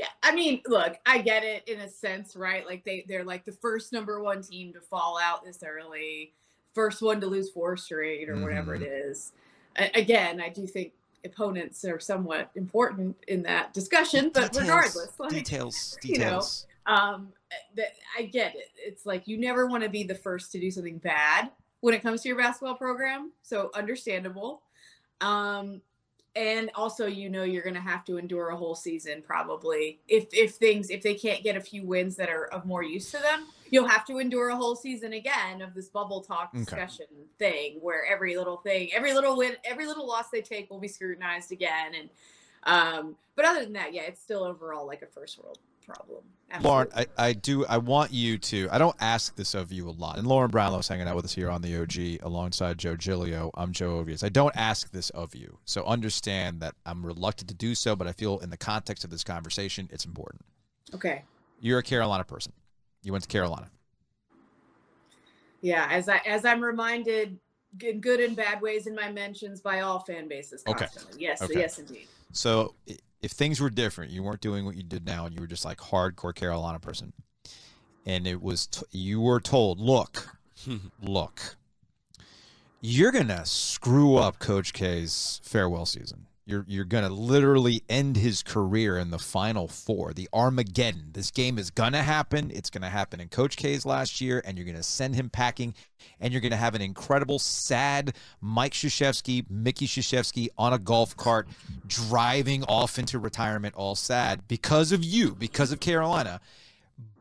Yeah, 0.00 0.06
I 0.22 0.34
mean, 0.34 0.62
look, 0.66 0.96
I 1.04 1.18
get 1.18 1.44
it 1.44 1.68
in 1.68 1.80
a 1.80 1.88
sense, 1.88 2.34
right? 2.34 2.64
Like 2.64 2.84
they 2.84 3.04
they're 3.06 3.22
like 3.22 3.44
the 3.44 3.52
first 3.52 3.92
number 3.92 4.22
one 4.22 4.40
team 4.42 4.72
to 4.72 4.80
fall 4.80 5.18
out 5.22 5.44
this 5.44 5.58
early, 5.62 6.32
first 6.74 7.02
one 7.02 7.20
to 7.20 7.26
lose 7.26 7.50
four 7.50 7.76
straight 7.76 8.30
or 8.30 8.40
whatever 8.40 8.74
it 8.76 8.80
Mm-hmm. 8.80 9.10
is. 9.10 9.32
A- 9.76 9.90
again, 10.00 10.40
I 10.40 10.48
do 10.48 10.66
think 10.66 10.92
opponents 11.22 11.84
are 11.84 12.00
somewhat 12.00 12.50
important 12.54 13.14
in 13.28 13.42
that 13.42 13.74
discussion, 13.74 14.30
but 14.32 14.52
Details, 14.52 14.68
regardless, 14.68 15.12
like 15.18 15.30
details, 15.32 15.98
you 16.02 16.18
know, 16.18 16.24
details. 16.28 16.66
um, 16.86 17.28
that 17.76 17.92
I 18.18 18.22
get 18.22 18.54
it. 18.54 18.70
It's 18.78 19.04
like 19.04 19.28
you 19.28 19.36
never 19.36 19.66
want 19.66 19.82
to 19.82 19.90
be 19.90 20.02
the 20.02 20.14
first 20.14 20.50
to 20.52 20.58
do 20.60 20.70
something 20.70 20.96
bad 20.96 21.50
when 21.80 21.92
it 21.92 22.00
comes 22.02 22.22
to 22.22 22.28
your 22.28 22.38
basketball 22.38 22.76
program, 22.76 23.32
so 23.42 23.70
understandable. 23.74 24.62
Um, 25.20 25.82
and 26.36 26.70
also, 26.74 27.06
you 27.06 27.28
know, 27.28 27.42
you're 27.42 27.62
going 27.62 27.74
to 27.74 27.80
have 27.80 28.04
to 28.04 28.16
endure 28.16 28.50
a 28.50 28.56
whole 28.56 28.74
season 28.74 29.22
probably 29.22 30.00
if 30.06 30.26
if 30.32 30.54
things 30.54 30.90
if 30.90 31.02
they 31.02 31.14
can't 31.14 31.42
get 31.42 31.56
a 31.56 31.60
few 31.60 31.84
wins 31.84 32.16
that 32.16 32.28
are 32.28 32.46
of 32.46 32.64
more 32.64 32.82
use 32.82 33.10
to 33.10 33.18
them. 33.18 33.46
You'll 33.70 33.88
have 33.88 34.04
to 34.06 34.18
endure 34.18 34.48
a 34.48 34.56
whole 34.56 34.74
season 34.74 35.12
again 35.12 35.62
of 35.62 35.74
this 35.74 35.88
bubble 35.88 36.22
talk 36.22 36.50
Okay. 36.54 36.64
discussion 36.64 37.06
thing 37.38 37.78
where 37.80 38.04
every 38.04 38.36
little 38.36 38.56
thing, 38.58 38.90
every 38.92 39.12
little 39.12 39.36
win, 39.36 39.56
every 39.64 39.86
little 39.86 40.06
loss 40.06 40.30
they 40.30 40.42
take 40.42 40.70
will 40.70 40.80
be 40.80 40.88
scrutinized 40.88 41.52
again. 41.52 41.94
And 41.98 42.10
um, 42.64 43.16
but 43.36 43.44
other 43.44 43.60
than 43.64 43.72
that, 43.74 43.92
yeah, 43.92 44.02
it's 44.02 44.20
still 44.20 44.44
overall 44.44 44.86
like 44.86 45.02
a 45.02 45.06
first 45.06 45.42
world 45.42 45.58
problem. 45.86 46.22
Lauren, 46.62 46.88
I, 46.94 47.06
I 47.16 47.32
do. 47.32 47.64
I 47.66 47.78
want 47.78 48.12
you 48.12 48.36
to. 48.36 48.68
I 48.72 48.78
don't 48.78 48.96
ask 49.00 49.36
this 49.36 49.54
of 49.54 49.72
you 49.72 49.88
a 49.88 49.92
lot. 49.92 50.18
And 50.18 50.26
Lauren 50.26 50.50
Brownlow's 50.50 50.88
hanging 50.88 51.06
out 51.06 51.14
with 51.14 51.24
us 51.24 51.32
here 51.32 51.48
on 51.48 51.62
the 51.62 51.80
OG 51.80 52.26
alongside 52.26 52.76
Joe 52.76 52.96
Giglio. 52.96 53.50
I'm 53.54 53.72
Joe 53.72 54.04
Ovies. 54.04 54.24
I 54.24 54.28
don't 54.30 54.54
ask 54.56 54.90
this 54.90 55.10
of 55.10 55.34
you, 55.34 55.58
so 55.64 55.84
understand 55.84 56.60
that 56.60 56.74
I'm 56.84 57.06
reluctant 57.06 57.48
to 57.48 57.54
do 57.54 57.74
so. 57.74 57.94
But 57.94 58.08
I 58.08 58.12
feel 58.12 58.38
in 58.40 58.50
the 58.50 58.56
context 58.56 59.04
of 59.04 59.10
this 59.10 59.22
conversation, 59.24 59.88
it's 59.92 60.04
important. 60.04 60.42
okay. 60.94 61.22
You're 61.60 61.78
a 61.78 61.82
Carolina 61.82 62.24
person. 62.24 62.52
You 63.02 63.12
went 63.12 63.22
to 63.24 63.28
Carolina. 63.28 63.70
Yeah, 65.60 65.86
as 65.90 66.08
I 66.08 66.20
as 66.26 66.44
I'm 66.44 66.62
reminded 66.62 67.38
in 67.82 68.00
good 68.00 68.20
and 68.20 68.34
bad 68.34 68.60
ways 68.60 68.86
in 68.86 68.94
my 68.94 69.12
mentions 69.12 69.60
by 69.60 69.80
all 69.80 70.00
fan 70.00 70.26
bases 70.26 70.64
Okay. 70.66 70.86
Yes, 71.18 71.42
Okay. 71.42 71.60
yes 71.60 71.78
indeed. 71.78 72.08
So 72.32 72.74
if 73.22 73.32
things 73.32 73.60
were 73.60 73.70
different, 73.70 74.10
you 74.10 74.22
weren't 74.22 74.40
doing 74.40 74.64
what 74.64 74.76
you 74.76 74.82
did 74.82 75.04
now, 75.06 75.26
and 75.26 75.34
you 75.34 75.40
were 75.40 75.46
just 75.46 75.64
like 75.64 75.78
hardcore 75.78 76.34
Carolina 76.34 76.78
person, 76.78 77.12
and 78.06 78.26
it 78.26 78.42
was 78.42 78.66
t- 78.66 78.82
you 78.92 79.20
were 79.20 79.40
told, 79.40 79.80
look, 79.80 80.36
look, 81.02 81.56
you're 82.80 83.12
gonna 83.12 83.44
screw 83.44 84.16
up 84.16 84.38
Coach 84.38 84.72
K's 84.72 85.40
farewell 85.44 85.86
season. 85.86 86.26
You're 86.50 86.64
you're 86.66 86.84
gonna 86.84 87.10
literally 87.10 87.84
end 87.88 88.16
his 88.16 88.42
career 88.42 88.98
in 88.98 89.12
the 89.12 89.20
Final 89.20 89.68
Four, 89.68 90.12
the 90.12 90.28
Armageddon. 90.32 91.10
This 91.12 91.30
game 91.30 91.58
is 91.58 91.70
gonna 91.70 92.02
happen. 92.02 92.50
It's 92.52 92.70
gonna 92.70 92.90
happen 92.90 93.20
in 93.20 93.28
Coach 93.28 93.56
K's 93.56 93.86
last 93.86 94.20
year, 94.20 94.42
and 94.44 94.58
you're 94.58 94.66
gonna 94.66 94.82
send 94.82 95.14
him 95.14 95.30
packing, 95.30 95.74
and 96.18 96.32
you're 96.32 96.40
gonna 96.40 96.56
have 96.56 96.74
an 96.74 96.82
incredible, 96.82 97.38
sad 97.38 98.16
Mike 98.40 98.72
Krzyzewski, 98.72 99.48
Mickey 99.48 99.86
Krzyzewski 99.86 100.48
on 100.58 100.72
a 100.72 100.78
golf 100.80 101.16
cart, 101.16 101.46
driving 101.86 102.64
off 102.64 102.98
into 102.98 103.20
retirement, 103.20 103.76
all 103.76 103.94
sad 103.94 104.48
because 104.48 104.90
of 104.90 105.04
you, 105.04 105.36
because 105.36 105.70
of 105.70 105.78
Carolina. 105.78 106.40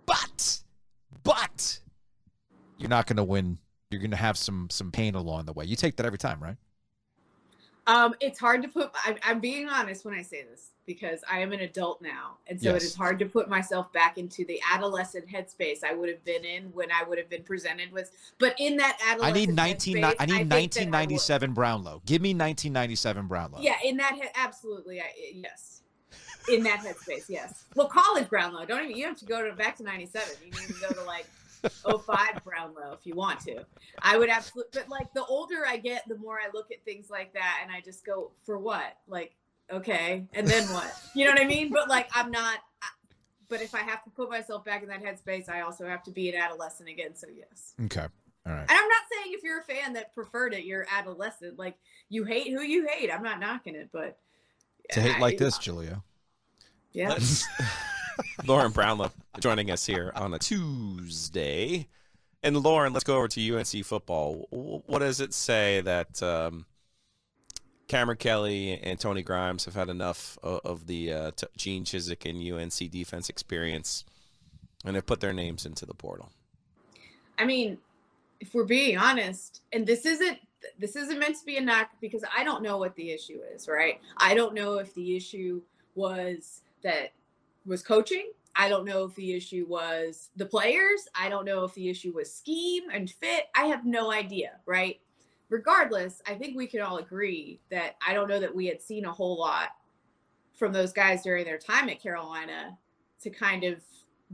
But, 0.08 0.62
but, 1.22 1.80
you're 2.80 2.90
not 2.90 3.06
gonna 3.06 3.24
win. 3.24 3.60
You're 3.92 4.02
gonna 4.02 4.16
have 4.16 4.40
some 4.40 4.72
some 4.72 4.92
pain 4.92 5.14
along 5.14 5.46
the 5.46 5.54
way. 5.54 5.66
You 5.66 5.76
take 5.76 5.98
that 5.98 6.08
every 6.08 6.18
time, 6.18 6.42
right? 6.42 6.58
Um, 7.90 8.14
it's 8.20 8.40
hard 8.40 8.62
to 8.62 8.68
put. 8.68 8.92
I'm, 9.06 9.16
I'm 9.24 9.40
being 9.40 9.68
honest 9.68 10.06
when 10.06 10.14
I 10.14 10.22
say 10.22 10.44
this 10.44 10.72
because 10.86 11.22
I 11.30 11.40
am 11.40 11.52
an 11.54 11.60
adult 11.62 12.02
now, 12.02 12.38
and 12.48 12.62
so 12.62 12.74
Yes. 12.74 12.84
it 12.84 12.86
is 12.88 12.96
hard 12.96 13.18
to 13.20 13.26
put 13.26 13.50
myself 13.50 13.92
back 13.94 14.18
into 14.18 14.46
the 14.46 14.60
adolescent 14.72 15.26
headspace 15.28 15.84
I 15.84 15.94
would 15.94 16.08
have 16.10 16.24
been 16.24 16.46
in 16.46 16.66
when 16.74 16.92
I 16.92 17.04
would 17.08 17.18
have 17.18 17.30
been 17.30 17.44
presented 17.44 17.92
with. 17.92 18.12
But 18.38 18.56
in 18.60 18.78
that 18.78 18.98
I 19.06 19.12
adolescent, 19.14 19.36
need 19.50 19.56
19. 19.56 19.98
headspace, 19.98 20.16
I 20.20 20.26
need 20.26 20.34
I 20.34 20.38
would. 20.40 20.50
1997 20.52 21.54
Brownlow. 21.54 22.02
Give 22.06 22.22
me 22.22 22.30
1997 22.30 23.28
Brownlow. 23.28 23.60
Yeah, 23.62 23.76
in 23.84 23.98
that 23.98 24.14
he- 24.16 24.24
absolutely, 24.36 25.02
I, 25.02 25.06
yes. 25.34 25.82
In 26.52 26.64
that 26.64 26.80
headspace, 26.80 27.26
yes. 27.30 27.66
Well, 27.76 27.88
college 27.88 28.30
Brownlow. 28.30 28.66
Don't 28.66 28.84
even 28.84 28.96
you 28.96 29.04
don't 29.04 29.12
have 29.12 29.20
to 29.20 29.26
go 29.26 29.48
to 29.48 29.56
back 29.56 29.78
to 29.78 29.84
'97. 29.84 30.28
You 30.46 30.52
can 30.52 30.64
even 30.64 30.76
go 30.82 30.90
to 30.94 31.04
like 31.04 31.28
05 31.62 32.44
Brownlow 32.44 32.94
if 33.00 33.06
you 33.06 33.16
want 33.16 33.40
to. 33.42 33.66
I 34.02 34.18
would 34.18 34.30
absolutely, 34.30 34.72
but 34.74 34.90
like 34.90 35.14
the 35.14 35.26
older 35.26 35.66
I 35.68 35.78
get, 35.78 36.08
the 36.08 36.18
more 36.18 36.36
I 36.40 36.50
look 36.54 36.72
at 36.72 36.84
things 36.86 37.10
like 37.10 37.34
that, 37.34 37.60
and 37.64 37.72
I 37.72 37.82
just 37.82 38.06
go, 38.06 38.32
for 38.46 38.58
what? 38.58 38.98
Like, 39.08 39.36
okay, 39.72 40.26
and 40.34 40.48
then 40.48 40.64
what? 40.74 40.94
You 41.16 41.26
know 41.26 41.32
what 41.32 41.42
I 41.42 41.46
mean? 41.46 41.70
But 41.72 41.90
like, 41.90 42.10
I'm 42.14 42.32
not. 42.32 42.60
I, 42.82 42.88
but 43.50 43.62
if 43.62 43.74
I 43.74 43.80
have 43.80 44.04
to 44.04 44.10
put 44.12 44.30
myself 44.30 44.64
back 44.64 44.84
in 44.84 44.90
that 44.90 45.04
headspace, 45.04 45.50
I 45.50 45.62
also 45.62 45.88
have 45.88 46.04
to 46.04 46.12
be 46.12 46.30
an 46.30 46.36
adolescent 46.36 46.88
again. 46.88 47.16
So 47.16 47.28
yes. 47.36 47.74
Okay. 47.86 48.06
All 48.46 48.54
right. 48.54 48.62
And 48.62 48.70
I'm 48.72 48.88
not 48.88 49.02
saying 49.12 49.34
if 49.36 49.44
you're 49.44 49.60
a 49.60 49.64
fan 49.64 49.94
that 49.94 50.14
preferred 50.14 50.54
it, 50.54 50.66
you're 50.66 50.86
adolescent. 50.96 51.58
Like 51.58 51.76
you 52.10 52.24
hate 52.26 52.48
who 52.52 52.62
you 52.62 52.88
hate. 52.88 53.12
I'm 53.12 53.24
not 53.24 53.40
knocking 53.40 53.76
it, 53.76 53.90
but 53.92 54.18
To 54.92 55.02
hate 55.02 55.20
like 55.20 55.36
I- 55.36 55.38
this, 55.46 55.58
Julia. 55.58 56.04
Yeah. 56.94 57.18
Lauren 58.46 58.72
Brownlow 58.72 59.12
joining 59.40 59.72
us 59.72 59.86
here 59.86 60.12
on 60.16 60.34
a 60.34 60.40
Tuesday. 60.40 61.88
And 62.42 62.58
Lauren, 62.58 62.94
let's 62.94 63.04
go 63.04 63.18
over 63.18 63.28
to 63.28 63.58
UNC 63.58 63.86
football. 63.86 64.48
What 64.50 65.00
does 65.00 65.20
it 65.20 65.34
say 65.34 65.82
that 65.82 66.24
um, 66.24 66.66
Cameron 67.88 68.18
Kelly 68.18 68.80
and 68.82 69.00
Tony 69.00 69.24
Grimes 69.24 69.66
have 69.66 69.76
had 69.76 69.90
enough 69.90 70.38
of, 70.42 70.62
of 70.64 70.88
the 70.88 71.12
uh, 71.12 71.32
t- 71.36 71.48
Gene 71.58 71.84
Chizik 71.84 72.30
and 72.30 72.62
UNC 72.62 72.92
defense 72.92 73.30
experience 73.30 74.06
and 74.86 74.96
have 74.96 75.06
put 75.06 75.20
their 75.20 75.34
names 75.34 75.66
into 75.66 75.86
the 75.86 75.94
portal? 75.94 76.32
I 77.38 77.46
mean, 77.46 77.78
if 78.40 78.54
we're 78.54 78.64
being 78.64 78.98
honest, 78.98 79.62
and 79.74 79.86
this 79.86 80.06
isn't 80.06 80.40
this 80.78 80.98
isn't 80.98 81.20
meant 81.20 81.38
to 81.38 81.46
be 81.46 81.56
a 81.56 81.62
knock 81.62 81.90
because 82.02 82.24
I 82.36 82.44
don't 82.44 82.62
know 82.62 82.78
what 82.78 82.94
the 82.96 83.12
issue 83.12 83.40
is, 83.56 83.68
right? 83.68 84.00
I 84.18 84.34
don't 84.34 84.54
know 84.54 84.78
if 84.80 84.94
the 84.94 85.16
issue 85.16 85.62
was 85.96 86.62
that 86.84 87.12
was 87.66 87.82
coaching. 87.82 88.32
I 88.56 88.68
don't 88.68 88.86
know 88.86 89.06
if 89.06 89.16
the 89.16 89.34
issue 89.34 89.66
was 89.70 90.30
the 90.36 90.46
players. 90.46 91.08
I 91.16 91.30
don't 91.30 91.46
know 91.46 91.64
if 91.64 91.74
the 91.74 91.90
issue 91.90 92.14
was 92.14 92.34
scheme 92.34 92.84
and 92.92 93.10
fit. 93.10 93.46
I 93.56 93.66
have 93.66 93.86
no 93.86 94.12
idea, 94.12 94.54
right? 94.66 95.00
Regardless, 95.50 96.22
I 96.28 96.36
think 96.36 96.58
we 96.58 96.68
can 96.68 96.82
all 96.82 96.98
agree 96.98 97.60
that 97.72 97.96
I 98.06 98.14
don't 98.14 98.28
know 98.28 98.40
that 98.40 98.54
we 98.54 98.66
had 98.66 98.82
seen 98.82 99.06
a 99.06 99.12
whole 99.12 99.40
lot 99.40 99.70
from 100.58 100.74
those 100.74 100.92
guys 100.92 101.24
during 101.24 101.46
their 101.46 101.58
time 101.58 101.90
at 101.90 102.02
Carolina 102.02 102.78
to 103.22 103.30
kind 103.30 103.64
of 103.64 103.82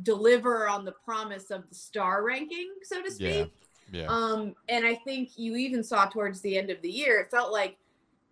deliver 0.04 0.68
on 0.68 0.86
the 0.86 0.92
promise 0.92 1.52
of 1.52 1.70
the 1.70 1.76
star 1.76 2.24
ranking, 2.24 2.70
so 2.84 3.02
to 3.02 3.12
speak. 3.12 3.54
Yeah. 3.92 4.08
Um, 4.08 4.56
and 4.68 4.86
I 4.86 4.96
think 4.96 5.38
you 5.38 5.56
even 5.56 5.84
saw 5.84 6.08
towards 6.08 6.42
the 6.42 6.58
end 6.58 6.70
of 6.70 6.82
the 6.82 6.90
year, 6.90 7.20
it 7.20 7.30
felt 7.30 7.52
like 7.52 7.78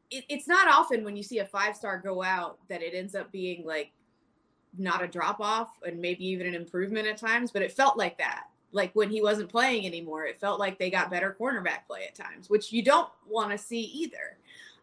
it, 0.10 0.26
it's 0.28 0.48
not 0.48 0.68
often 0.68 1.04
when 1.04 1.16
you 1.16 1.24
see 1.24 1.40
a 1.40 1.46
five 1.46 1.76
star 1.76 2.00
go 2.00 2.24
out 2.24 2.58
that 2.70 2.82
it 2.82 2.94
ends 2.94 3.16
up 3.16 3.32
being 3.32 3.66
like 3.66 3.92
not 4.78 5.04
a 5.04 5.08
drop 5.08 5.40
off 5.40 5.72
and 5.86 6.00
maybe 6.00 6.26
even 6.26 6.48
an 6.48 6.56
improvement 6.56 7.08
at 7.08 7.18
times, 7.18 7.52
but 7.52 7.62
it 7.62 7.72
felt 7.72 7.98
like 7.98 8.18
that. 8.18 8.46
Like 8.72 8.92
when 8.96 9.10
he 9.10 9.22
wasn't 9.22 9.50
playing 9.50 9.86
anymore, 9.86 10.26
it 10.26 10.40
felt 10.40 10.60
like 10.60 10.80
they 10.80 10.90
got 10.90 11.12
better 11.12 11.36
cornerback 11.40 11.86
play 11.88 12.06
at 12.08 12.16
times, 12.16 12.50
which 12.50 12.72
you 12.72 12.84
don't 12.84 13.10
want 13.30 13.52
to 13.52 13.58
see 13.58 13.82
either. 13.82 14.38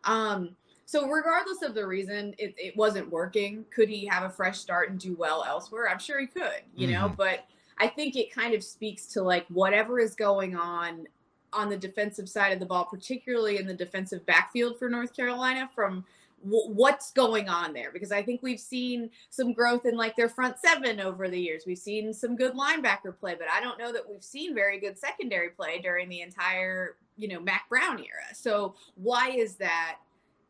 Um, 0.04 0.56
so 0.86 1.08
regardless 1.08 1.62
of 1.62 1.74
the 1.74 1.86
reason 1.86 2.34
it, 2.38 2.54
it 2.56 2.76
wasn't 2.76 3.10
working, 3.10 3.64
could 3.74 3.88
he 3.88 4.06
have 4.06 4.22
a 4.24 4.30
fresh 4.30 4.58
start 4.58 4.90
and 4.90 4.98
do 4.98 5.14
well 5.14 5.44
elsewhere? 5.46 5.88
I'm 5.88 5.98
sure 5.98 6.20
he 6.20 6.26
could, 6.26 6.62
you 6.74 6.88
know, 6.88 7.08
Mhm. 7.08 7.16
but 7.16 7.44
I 7.78 7.88
think 7.88 8.16
it 8.16 8.32
kind 8.32 8.54
of 8.54 8.62
speaks 8.62 9.06
to 9.06 9.22
like 9.22 9.46
whatever 9.48 9.98
is 9.98 10.14
going 10.14 10.56
on 10.56 11.06
on 11.52 11.68
the 11.68 11.76
defensive 11.76 12.28
side 12.28 12.52
of 12.52 12.60
the 12.60 12.66
ball, 12.66 12.84
particularly 12.84 13.58
in 13.58 13.66
the 13.66 13.74
defensive 13.74 14.24
backfield 14.26 14.78
for 14.78 14.88
North 14.88 15.16
Carolina 15.16 15.68
from 15.74 16.04
what's 16.42 17.12
going 17.12 17.48
on 17.48 17.72
there 17.72 17.90
because 17.92 18.12
I 18.12 18.22
think 18.22 18.42
we've 18.42 18.60
seen 18.60 19.10
some 19.28 19.52
growth 19.52 19.84
in 19.84 19.96
like 19.96 20.16
their 20.16 20.28
front 20.28 20.56
seven 20.58 21.00
over 21.00 21.28
the 21.28 21.38
years. 21.38 21.64
We've 21.66 21.78
seen 21.78 22.14
some 22.14 22.36
good 22.36 22.54
linebacker 22.54 23.18
play, 23.18 23.34
but 23.38 23.48
I 23.50 23.60
don't 23.60 23.78
know 23.78 23.92
that 23.92 24.08
we've 24.08 24.24
seen 24.24 24.54
very 24.54 24.78
good 24.78 24.98
secondary 24.98 25.50
play 25.50 25.80
during 25.80 26.08
the 26.08 26.22
entire, 26.22 26.96
you 27.16 27.28
know, 27.28 27.40
Mack 27.40 27.68
Brown 27.68 27.98
era. 27.98 28.34
So 28.34 28.74
why 28.94 29.30
is 29.30 29.56
that 29.56 29.96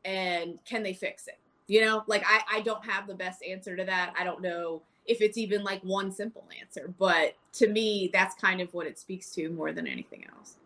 and 0.04 0.58
can 0.64 0.82
they 0.82 0.94
fix 0.94 1.26
it? 1.26 1.38
You 1.66 1.82
know, 1.82 2.04
like 2.06 2.24
I 2.26 2.58
I 2.58 2.60
don't 2.60 2.84
have 2.84 3.06
the 3.06 3.14
best 3.14 3.42
answer 3.42 3.76
to 3.76 3.84
that. 3.84 4.14
I 4.18 4.24
don't 4.24 4.42
know 4.42 4.82
if 5.06 5.20
it's 5.20 5.38
even 5.38 5.64
like 5.64 5.82
one 5.82 6.12
simple 6.12 6.44
answer, 6.60 6.92
but 6.98 7.34
to 7.54 7.68
me 7.68 8.10
that's 8.12 8.34
kind 8.36 8.60
of 8.60 8.72
what 8.74 8.86
it 8.86 8.98
speaks 8.98 9.30
to 9.32 9.50
more 9.50 9.72
than 9.72 9.86
anything 9.86 10.24
else. 10.36 10.56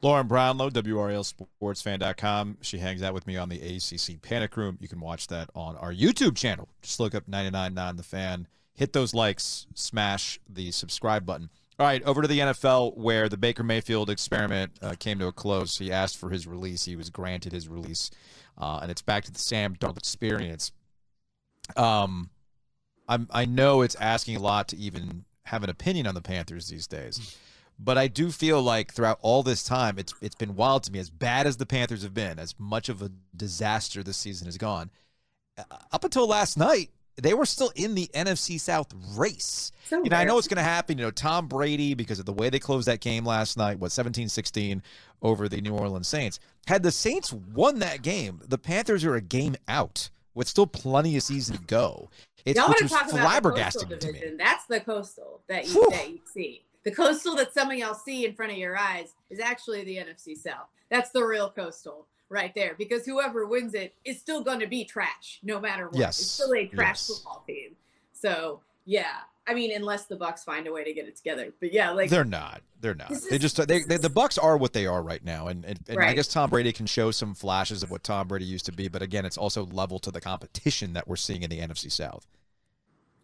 Lauren 0.00 0.28
Brownlow, 0.28 0.70
WRALSportsFan.com. 0.70 2.58
She 2.60 2.78
hangs 2.78 3.02
out 3.02 3.14
with 3.14 3.26
me 3.26 3.36
on 3.36 3.48
the 3.48 3.60
ACC 3.60 4.22
Panic 4.22 4.56
Room. 4.56 4.78
You 4.80 4.88
can 4.88 5.00
watch 5.00 5.26
that 5.28 5.50
on 5.54 5.76
our 5.76 5.92
YouTube 5.92 6.36
channel. 6.36 6.68
Just 6.82 7.00
look 7.00 7.14
up 7.14 7.26
99.9 7.26 7.96
The 7.96 8.02
Fan. 8.02 8.46
Hit 8.74 8.92
those 8.92 9.12
likes, 9.12 9.66
smash 9.74 10.38
the 10.48 10.70
subscribe 10.70 11.26
button. 11.26 11.50
All 11.80 11.86
right, 11.86 12.02
over 12.04 12.22
to 12.22 12.28
the 12.28 12.38
NFL 12.38 12.96
where 12.96 13.28
the 13.28 13.36
Baker 13.36 13.62
Mayfield 13.62 14.10
experiment 14.10 14.72
uh, 14.82 14.94
came 14.98 15.18
to 15.18 15.26
a 15.26 15.32
close. 15.32 15.78
He 15.78 15.90
asked 15.92 16.16
for 16.16 16.30
his 16.30 16.46
release. 16.46 16.84
He 16.84 16.96
was 16.96 17.10
granted 17.10 17.52
his 17.52 17.68
release. 17.68 18.10
Uh, 18.56 18.80
and 18.82 18.90
it's 18.90 19.02
back 19.02 19.24
to 19.24 19.32
the 19.32 19.38
Sam 19.38 19.74
Darnold 19.76 19.96
experience. 19.96 20.72
Um, 21.76 22.30
I'm, 23.08 23.28
I 23.30 23.44
know 23.44 23.82
it's 23.82 23.94
asking 23.96 24.36
a 24.36 24.40
lot 24.40 24.68
to 24.68 24.76
even 24.76 25.24
have 25.44 25.64
an 25.64 25.70
opinion 25.70 26.06
on 26.06 26.14
the 26.14 26.20
Panthers 26.20 26.68
these 26.68 26.86
days. 26.86 27.36
But 27.78 27.96
I 27.96 28.08
do 28.08 28.30
feel 28.30 28.60
like 28.60 28.92
throughout 28.92 29.18
all 29.22 29.42
this 29.42 29.62
time, 29.62 29.98
it's 29.98 30.12
it's 30.20 30.34
been 30.34 30.56
wild 30.56 30.82
to 30.84 30.92
me. 30.92 30.98
As 30.98 31.10
bad 31.10 31.46
as 31.46 31.56
the 31.56 31.66
Panthers 31.66 32.02
have 32.02 32.14
been, 32.14 32.38
as 32.38 32.54
much 32.58 32.88
of 32.88 33.02
a 33.02 33.10
disaster 33.36 34.02
this 34.02 34.16
season 34.16 34.46
has 34.46 34.58
gone, 34.58 34.90
uh, 35.56 35.62
up 35.92 36.04
until 36.04 36.26
last 36.26 36.56
night, 36.56 36.90
they 37.16 37.34
were 37.34 37.46
still 37.46 37.72
in 37.74 37.94
the 37.94 38.08
NFC 38.14 38.58
South 38.58 38.92
race. 39.16 39.72
So 39.86 40.02
You 40.02 40.10
know, 40.10 40.16
I 40.16 40.24
know 40.24 40.38
it's 40.38 40.48
going 40.48 40.56
to 40.56 40.62
happen. 40.62 40.98
You 40.98 41.04
know, 41.06 41.10
Tom 41.10 41.46
Brady, 41.46 41.94
because 41.94 42.18
of 42.18 42.26
the 42.26 42.32
way 42.32 42.50
they 42.50 42.58
closed 42.58 42.88
that 42.88 43.00
game 43.00 43.24
last 43.24 43.56
night, 43.56 43.78
what 43.78 43.90
17-16 43.90 44.82
over 45.22 45.48
the 45.48 45.60
New 45.60 45.74
Orleans 45.74 46.08
Saints. 46.08 46.38
Had 46.66 46.82
the 46.82 46.92
Saints 46.92 47.32
won 47.32 47.80
that 47.80 48.02
game, 48.02 48.40
the 48.46 48.58
Panthers 48.58 49.04
are 49.04 49.16
a 49.16 49.20
game 49.20 49.56
out 49.66 50.10
with 50.34 50.46
still 50.46 50.66
plenty 50.66 51.16
of 51.16 51.22
season 51.22 51.56
to 51.56 51.62
go. 51.62 52.10
It's 52.44 52.56
Y'all 52.56 52.68
which 52.68 52.82
was 52.82 52.92
talk 52.92 53.10
about 53.12 53.42
the 53.42 53.50
flabbergasting 53.50 53.98
to 53.98 54.12
me. 54.12 54.22
That's 54.38 54.64
the 54.66 54.80
coastal 54.80 55.40
that 55.48 55.66
you 55.66 55.74
Whew. 55.74 55.90
that 55.90 56.08
you 56.08 56.20
see. 56.32 56.62
The 56.84 56.90
coastal 56.90 57.36
that 57.36 57.52
some 57.52 57.70
of 57.70 57.76
y'all 57.76 57.94
see 57.94 58.24
in 58.24 58.34
front 58.34 58.52
of 58.52 58.58
your 58.58 58.78
eyes 58.78 59.14
is 59.30 59.40
actually 59.40 59.84
the 59.84 59.96
NFC 59.96 60.36
South. 60.36 60.68
That's 60.90 61.10
the 61.10 61.24
real 61.24 61.50
coastal 61.50 62.06
right 62.30 62.54
there. 62.54 62.74
Because 62.78 63.04
whoever 63.04 63.46
wins 63.46 63.74
it 63.74 63.94
is 64.04 64.18
still 64.18 64.42
going 64.42 64.60
to 64.60 64.66
be 64.66 64.84
trash, 64.84 65.40
no 65.42 65.60
matter 65.60 65.86
what. 65.88 65.98
Yes. 65.98 66.20
It's 66.20 66.30
still 66.30 66.54
a 66.54 66.66
trash 66.66 66.96
Yes. 66.96 67.06
football 67.08 67.44
team. 67.46 67.70
So 68.12 68.60
yeah, 68.86 69.16
I 69.46 69.54
mean, 69.54 69.74
unless 69.74 70.06
the 70.06 70.16
Bucs 70.16 70.44
find 70.44 70.66
a 70.66 70.72
way 70.72 70.84
to 70.84 70.92
get 70.92 71.06
it 71.06 71.16
together. 71.16 71.52
But 71.60 71.72
yeah, 71.72 71.90
like 71.90 72.10
they're 72.10 72.24
not. 72.24 72.62
They're 72.80 72.94
not. 72.94 73.08
This 73.08 73.26
They 73.26 73.38
just 73.38 73.56
they, 73.66 73.80
they 73.82 73.96
the 73.96 74.08
Bucs 74.10 74.38
are 74.42 74.56
what 74.56 74.72
they 74.72 74.86
are 74.86 75.02
right 75.02 75.24
now, 75.24 75.48
and 75.48 75.64
and, 75.64 75.78
and 75.88 75.98
I 75.98 76.14
guess 76.14 76.28
Tom 76.28 76.48
Brady 76.50 76.72
can 76.72 76.86
show 76.86 77.10
some 77.10 77.34
flashes 77.34 77.82
of 77.82 77.90
what 77.90 78.04
Tom 78.04 78.28
Brady 78.28 78.44
used 78.44 78.66
to 78.66 78.72
be, 78.72 78.88
but 78.88 79.02
again, 79.02 79.24
it's 79.24 79.36
also 79.36 79.66
level 79.66 79.98
to 80.00 80.10
the 80.10 80.20
competition 80.20 80.92
that 80.92 81.08
we're 81.08 81.16
seeing 81.16 81.42
in 81.42 81.50
the 81.50 81.58
NFC 81.58 81.90
South. 81.90 82.26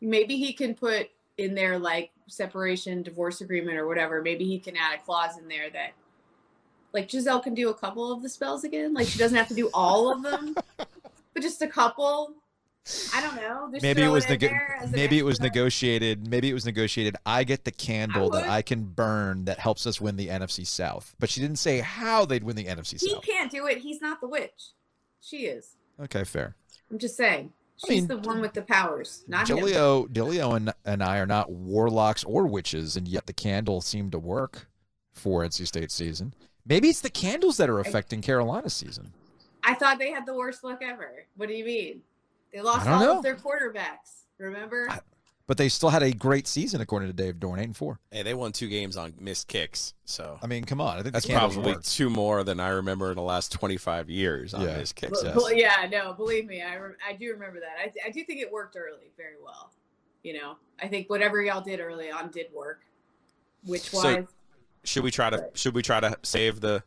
maybe 0.01 0.37
he 0.37 0.53
can 0.53 0.75
put 0.75 1.11
in 1.39 1.55
there 1.55 1.79
like 1.79 2.11
separation 2.27 3.03
divorce 3.03 3.41
agreement 3.41 3.77
or 3.77 3.87
whatever 3.87 4.23
maybe 4.23 4.45
he 4.45 4.59
can 4.59 4.77
add 4.77 4.95
a 4.95 5.03
clause 5.03 5.37
in 5.39 5.49
there 5.49 5.69
that 5.71 5.93
like 6.93 7.09
gisele 7.09 7.41
can 7.41 7.55
do 7.55 7.71
a 7.71 7.75
couple 7.75 8.13
of 8.13 8.23
the 8.23 8.29
spells 8.29 8.65
again 8.65 8.95
like 8.95 9.07
she 9.07 9.19
doesn't 9.19 9.37
have 9.37 9.49
to 9.49 9.55
do 9.55 9.69
all 9.75 10.13
of 10.13 10.23
them 10.23 10.55
but 10.77 11.43
just 11.43 11.61
a 11.61 11.67
couple 11.67 12.33
i 13.15 13.21
don't 13.21 13.35
know 13.37 13.69
just 13.73 13.83
maybe 13.83 14.03
it 14.03 14.09
was 14.09 14.25
in 14.27 14.31
nego- 14.33 14.47
there 14.49 14.79
as 14.81 14.91
an 14.91 14.95
maybe 14.95 15.19
it 15.19 15.25
was 15.25 15.41
negotiated. 15.41 16.29
Maybe 16.29 16.51
it 16.51 16.55
was 16.55 16.67
negotiated. 16.67 17.17
I 17.25 17.43
get 17.45 17.65
the 17.65 17.73
candle 17.73 18.29
that. 18.31 18.47
I 18.49 18.61
can 18.63 18.85
burn 18.85 19.47
that 19.47 19.59
helps 19.59 19.87
us 19.87 20.01
win 20.03 20.17
the 20.17 20.29
NFC 20.29 20.67
South, 20.67 21.17
but 21.19 21.31
she 21.31 21.41
didn't 21.41 21.57
say 21.59 21.79
how 21.81 22.27
they'd 22.27 22.45
win 22.45 22.57
the 22.57 22.67
NFC 22.67 23.01
he 23.01 23.09
South. 23.09 23.25
can't 23.25 23.51
do 23.51 23.67
it 23.67 23.79
he's 23.79 24.01
not 24.03 24.21
the 24.21 24.29
witch 24.29 24.71
she 25.21 25.47
is 25.47 25.77
Okay, 25.99 26.25
fair. 26.25 26.57
i'm 26.91 26.99
just 26.99 27.17
saying 27.17 27.53
I 27.83 27.87
she's 27.89 28.09
mean, 28.09 28.09
the 28.09 28.19
one 28.29 28.41
with 28.41 28.53
the 28.53 28.63
powers 28.63 29.25
not 29.27 29.49
him. 29.51 29.59
Delio, 29.59 30.07
Delio, 30.09 30.57
and 30.57 30.73
and 30.85 31.03
I 31.03 31.19
are 31.19 31.27
not 31.27 31.51
warlocks 31.51 32.23
or 32.25 32.47
witches, 32.47 32.97
and 32.97 33.09
yet 33.09 33.27
the 33.27 33.33
candle 33.33 33.81
seemed 33.81 34.13
to 34.13 34.19
work 34.19 34.69
for 35.13 35.43
NC 35.45 35.67
State 35.67 35.91
season. 35.91 36.35
Maybe 36.67 36.89
it's 36.89 37.01
the 37.01 37.11
candles 37.11 37.57
that 37.59 37.69
are 37.69 37.81
affecting 37.81 38.23
Carolina 38.23 38.71
season. 38.71 39.13
i 39.65 39.75
thought 39.75 39.99
they 39.99 40.11
had 40.13 40.25
the 40.27 40.35
worst 40.35 40.63
luck 40.65 40.81
ever 40.83 41.25
what 41.37 41.49
do 41.49 41.55
you 41.55 41.65
mean 41.65 42.03
they 42.53 42.61
lost 42.61 42.87
all 42.87 43.01
know. 43.01 43.17
of 43.19 43.23
their 43.23 43.35
quarterbacks 43.37 44.25
remember 44.39 44.87
I- 44.91 45.01
But 45.47 45.59
they 45.59 45.69
still 45.69 45.91
had 45.91 46.03
a 46.03 46.11
great 46.11 46.47
season, 46.49 46.81
according 46.81 47.09
to 47.11 47.13
Dave 47.13 47.35
Doeren, 47.35 47.59
eight 47.59 47.65
and 47.65 47.77
four. 47.77 47.99
Hey, 48.11 48.23
they 48.23 48.33
won 48.33 48.53
two 48.53 48.67
games 48.69 48.97
on 48.97 49.13
missed 49.21 49.47
kicks, 49.47 49.93
so 50.07 50.39
I 50.43 50.47
mean, 50.47 50.65
come 50.65 50.81
on, 50.81 50.99
I 50.99 51.03
think 51.03 51.13
that's 51.13 51.27
probably 51.27 51.73
worked. 51.75 51.91
two 51.93 52.09
more 52.09 52.45
than 52.45 52.61
I 52.61 52.69
remember 52.71 53.11
in 53.11 53.17
the 53.17 53.23
last 53.23 53.53
25 53.53 54.09
years 54.09 54.55
on 54.55 54.63
Yeah. 54.63 54.79
missed 54.79 54.97
kicks. 54.97 55.13
Well, 55.23 55.25
yes. 55.25 55.37
well, 55.37 55.53
yeah, 55.53 55.87
no, 55.91 56.15
believe 56.15 56.47
me, 56.47 56.63
I, 56.63 56.77
re- 56.77 56.95
I 57.07 57.13
do 57.13 57.31
remember 57.31 57.61
that. 57.61 57.77
I, 57.79 57.93
I 58.09 58.11
do 58.11 58.25
think 58.25 58.41
it 58.41 58.51
worked 58.51 58.75
early 58.75 59.11
very 59.19 59.35
well. 59.45 59.71
You 60.23 60.33
know, 60.41 60.57
I 60.81 60.89
think 60.89 61.11
whatever 61.11 61.43
y'all 61.43 61.61
did 61.61 61.79
early 61.79 62.11
on 62.11 62.31
did 62.31 62.47
work. 62.55 62.81
Which 63.67 63.93
was 63.93 64.03
So- 64.03 64.27
Should 64.85 65.05
we 65.05 65.11
try 65.11 65.29
to 65.29 65.51
should 65.53 65.75
we 65.75 65.83
try 65.83 66.01
to 66.01 66.17
save 66.23 66.61
the 66.63 66.83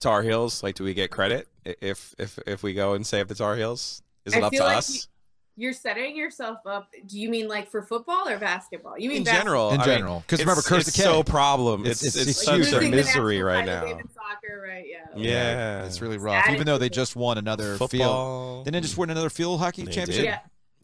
Tar 0.00 0.22
Heels? 0.22 0.62
Like, 0.62 0.74
do 0.74 0.84
we 0.84 0.92
get 0.92 1.10
credit 1.10 1.48
if 1.64 2.14
if 2.18 2.38
if 2.46 2.62
we 2.62 2.74
go 2.74 2.92
and 2.92 3.06
save 3.06 3.28
the 3.28 3.34
Tar 3.34 3.56
Heels? 3.56 4.02
Is 4.26 4.34
I 4.34 4.38
it 4.38 4.42
up 4.44 4.52
to 4.52 4.62
like 4.62 4.76
us? 4.76 5.08
You're 5.56 5.72
setting 5.72 6.16
yourself 6.16 6.58
up. 6.66 6.88
Do 7.06 7.18
you 7.18 7.28
mean 7.30 7.48
like 7.48 7.70
for 7.70 7.82
football 7.82 8.28
or 8.28 8.38
basketball? 8.38 8.98
You 8.98 9.08
mean 9.08 9.18
in 9.18 9.24
basketball. 9.24 9.44
general, 9.44 9.70
In 9.72 9.80
I 9.80 9.86
mean, 9.86 9.96
general, 9.96 10.24
'cause 10.26 10.40
remember, 10.40 10.62
Curse 10.62 10.88
it's 10.88 10.96
the 10.96 11.02
K. 11.02 11.08
so 11.08 11.22
problem. 11.22 11.86
It's 11.86 12.02
It's- 12.02 12.16
it's, 12.16 12.30
it's 12.30 12.44
such 12.44 12.56
huge. 12.56 12.68
a 12.68 12.74
Losing 12.76 12.90
the 12.90 12.96
misery 12.96 13.42
right 13.42 13.64
now. 13.64 13.82
soccer, 13.82 14.62
right? 14.66 14.84
Yeah. 14.88 15.04
Yeah, 15.16 15.84
it's 15.86 16.00
really 16.00 16.18
rough. 16.18 16.44
That 16.46 16.54
Even 16.54 16.66
though 16.66 16.78
they 16.78 16.88
just 16.88 17.14
won 17.16 17.38
another 17.38 17.76
field, 17.78 17.90
football. 17.90 18.64
didn't 18.64 18.74
they 18.74 18.80
just 18.80 18.96
win 18.98 19.10
another 19.10 19.30
field 19.30 19.60
hockey 19.60 19.84
They 19.84 19.92
championship? 19.92 20.24
did. 20.24 20.24
Yeah. 20.24 20.38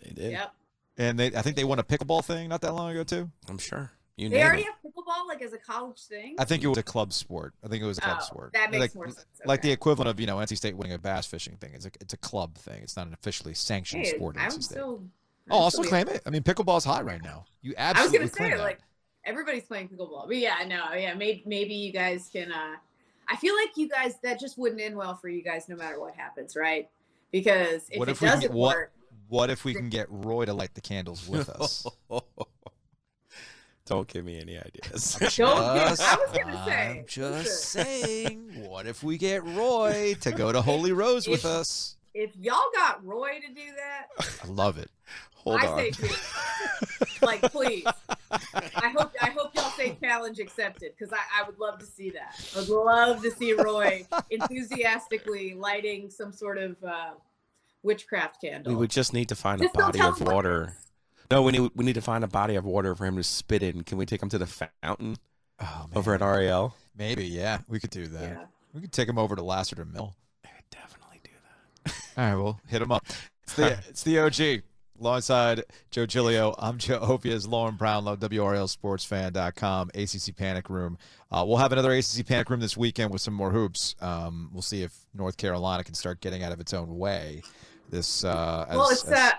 They 0.04 0.10
did. 0.22 0.32
Yep. 0.32 0.54
And 0.98 1.18
they, 1.18 1.26
I 1.34 1.42
think 1.42 1.56
they 1.56 1.64
won 1.64 1.78
a 1.78 1.84
pickleball 1.84 2.24
thing 2.24 2.48
not 2.48 2.60
that 2.60 2.72
long 2.72 2.90
ago 2.90 3.02
too. 3.04 3.30
I'm 3.48 3.58
sure. 3.58 3.90
You 4.20 4.28
They 4.28 4.42
already 4.42 4.62
it. 4.62 4.66
have 4.66 4.74
pickleball 4.84 5.26
like 5.28 5.40
as 5.42 5.52
a 5.52 5.58
college 5.58 6.00
thing. 6.02 6.36
I 6.38 6.44
think 6.44 6.62
it 6.62 6.66
was 6.68 6.78
a 6.78 6.82
club 6.82 7.12
sport. 7.12 7.54
I 7.64 7.68
think 7.68 7.82
it 7.82 7.86
was 7.86 7.98
a 7.98 8.02
club 8.02 8.18
Oh, 8.20 8.24
sport. 8.24 8.52
that 8.52 8.70
makes 8.70 8.80
like, 8.82 8.94
more 8.94 9.06
sense. 9.08 9.24
Like 9.46 9.62
the 9.62 9.72
equivalent 9.72 10.08
of 10.10 10.20
you 10.20 10.26
know 10.26 10.36
NC 10.36 10.56
State 10.56 10.76
winning 10.76 10.92
a 10.92 10.98
bass 10.98 11.26
fishing 11.26 11.56
thing. 11.56 11.70
It's 11.74 11.86
a 11.86 11.90
it's 12.00 12.12
a 12.14 12.18
club 12.18 12.54
thing. 12.56 12.82
It's 12.82 12.96
not 12.96 13.06
an 13.06 13.14
officially 13.14 13.54
sanctioned 13.54 14.04
Hey, 14.04 14.10
sport. 14.16 14.36
at 14.36 14.42
I 14.42 14.46
NC 14.48 14.52
would 14.52 14.64
State. 14.64 14.74
still. 14.74 15.02
oh, 15.50 15.56
I'd 15.56 15.62
I'll 15.62 15.70
still 15.70 15.70
still 15.70 15.82
be- 15.84 15.88
claim 15.88 16.08
it. 16.08 16.22
I 16.26 16.30
mean, 16.30 16.42
pickleball's 16.42 16.84
hot 16.84 17.04
right 17.04 17.22
now. 17.22 17.44
You 17.62 17.74
absolutely. 17.78 18.18
I 18.18 18.22
was 18.22 18.30
gonna 18.32 18.50
say 18.50 18.56
that. 18.56 18.62
like 18.62 18.78
everybody's 19.24 19.64
playing 19.64 19.88
pickleball, 19.88 20.26
but 20.26 20.36
yeah, 20.36 20.56
no, 20.66 20.92
yeah, 20.94 21.14
maybe 21.14 21.42
maybe 21.46 21.74
you 21.74 21.92
guys 21.92 22.28
can. 22.32 22.52
uh 22.52 22.76
I 23.28 23.36
feel 23.36 23.54
like 23.54 23.70
you 23.76 23.88
guys 23.88 24.14
that 24.22 24.40
just 24.40 24.58
wouldn't 24.58 24.80
end 24.80 24.96
well 24.96 25.14
for 25.16 25.28
you 25.28 25.42
guys, 25.42 25.68
no 25.68 25.76
matter 25.76 26.00
what 26.00 26.14
happens, 26.14 26.56
right? 26.56 26.88
Because 27.30 27.88
if, 27.90 27.98
what 27.98 28.08
it 28.08 28.12
if 28.12 28.20
we 28.20 28.26
can 28.26 28.36
doesn't 28.36 28.50
get 28.50 28.56
what? 28.56 28.76
work, 28.76 28.92
What 29.28 29.50
if 29.50 29.64
we 29.64 29.72
can 29.72 29.88
get 29.88 30.08
Roy 30.10 30.44
to 30.46 30.52
light 30.52 30.74
the 30.74 30.80
candles 30.80 31.28
with 31.28 31.48
us? 31.48 31.86
Don't 33.90 34.06
give 34.06 34.24
me 34.24 34.38
any 34.40 34.56
ideas. 34.56 35.16
Don't 35.18 35.30
give- 35.30 35.40
I 35.42 35.90
was 35.90 35.98
gonna 36.32 36.56
I'm 36.56 36.64
say, 36.64 37.04
just 37.08 37.64
saying. 37.70 38.64
What 38.68 38.86
if 38.86 39.02
we 39.02 39.18
get 39.18 39.42
Roy 39.44 40.14
to 40.20 40.30
go 40.30 40.52
to 40.52 40.62
Holy 40.62 40.92
Rose 40.92 41.26
with 41.26 41.44
us? 41.44 41.96
If 42.14 42.30
y'all 42.36 42.70
got 42.72 43.04
Roy 43.04 43.40
to 43.40 43.48
do 43.52 43.66
that, 43.76 44.06
I 44.44 44.46
love 44.46 44.78
it. 44.78 44.90
Hold 45.34 45.60
I 45.60 45.66
on. 45.66 45.76
say 45.78 45.90
do. 45.90 46.08
like 47.22 47.42
please. 47.50 47.84
I 48.30 48.94
hope 48.96 49.12
I 49.20 49.30
hope 49.30 49.56
y'all 49.56 49.70
say 49.70 49.96
challenge 50.00 50.38
accepted 50.38 50.92
because 50.96 51.12
I, 51.12 51.42
I 51.42 51.44
would 51.48 51.58
love 51.58 51.80
to 51.80 51.86
see 51.86 52.10
that. 52.10 52.40
I 52.54 52.60
would 52.60 52.68
love 52.68 53.22
to 53.22 53.30
see 53.32 53.54
Roy 53.54 54.06
enthusiastically 54.30 55.54
lighting 55.54 56.10
some 56.10 56.32
sort 56.32 56.58
of 56.58 56.76
uh, 56.84 57.10
witchcraft 57.82 58.40
candle. 58.40 58.72
We 58.72 58.78
would 58.78 58.90
just 58.90 59.12
need 59.12 59.28
to 59.30 59.34
find 59.34 59.60
Just 59.60 59.74
a 59.74 59.78
don't 59.78 59.86
body 59.88 59.98
tell 59.98 60.10
of 60.10 60.18
him 60.20 60.26
what 60.26 60.32
it 60.32 60.34
water. 60.36 60.76
No, 61.30 61.42
we 61.42 61.52
need 61.52 61.70
we 61.74 61.84
need 61.84 61.94
to 61.94 62.00
find 62.02 62.24
a 62.24 62.28
body 62.28 62.56
of 62.56 62.64
water 62.64 62.94
for 62.94 63.06
him 63.06 63.16
to 63.16 63.22
spit 63.22 63.62
in. 63.62 63.82
Can 63.84 63.98
we 63.98 64.06
take 64.06 64.22
him 64.22 64.28
to 64.30 64.38
the 64.38 64.46
fountain 64.46 65.16
Oh, 65.60 65.86
over 65.94 66.14
at 66.14 66.20
REL? 66.22 66.74
Maybe, 66.96 67.24
yeah. 67.26 67.58
We 67.68 67.78
could 67.78 67.90
do 67.90 68.06
that. 68.08 68.22
Yeah. 68.30 68.44
We 68.74 68.80
could 68.80 68.92
take 68.92 69.08
him 69.08 69.18
over 69.18 69.36
to 69.36 69.42
Lassiter 69.42 69.84
Mill. 69.84 70.14
I 70.44 70.48
could 70.48 70.64
definitely 70.70 71.20
do 71.22 71.30
that. 71.84 71.94
All 72.16 72.24
right, 72.24 72.42
well, 72.42 72.60
Hit 72.66 72.82
him 72.82 72.90
up. 72.92 73.06
It's 73.44 73.54
the 73.54 73.78
it's 73.88 74.02
the 74.02 74.18
OG. 74.20 74.62
Alongside 75.00 75.62
Joe 75.90 76.04
Giglio, 76.04 76.54
I'm 76.58 76.76
Joe 76.76 76.98
Ovies 77.00 77.48
Lauren 77.48 77.74
Brownlow, 77.76 78.16
WRALSportsFan.com, 78.16 79.90
ACC 79.94 80.36
Panic 80.36 80.68
Room. 80.68 80.98
Uh, 81.32 81.42
we'll 81.48 81.56
have 81.56 81.72
another 81.72 81.90
ACC 81.92 82.26
Panic 82.26 82.50
Room 82.50 82.60
this 82.60 82.76
weekend 82.76 83.10
with 83.10 83.22
some 83.22 83.32
more 83.32 83.50
hoops. 83.50 83.94
Um, 84.02 84.50
we'll 84.52 84.60
see 84.60 84.82
if 84.82 84.92
North 85.14 85.38
Carolina 85.38 85.84
can 85.84 85.94
start 85.94 86.20
getting 86.20 86.42
out 86.42 86.52
of 86.52 86.60
its 86.60 86.74
own 86.74 86.98
way. 86.98 87.40
This 87.88 88.24
uh, 88.24 88.66
as, 88.68 88.76
well, 88.76 88.90
it's 88.90 89.04
as- 89.04 89.12
uh, 89.18 89.30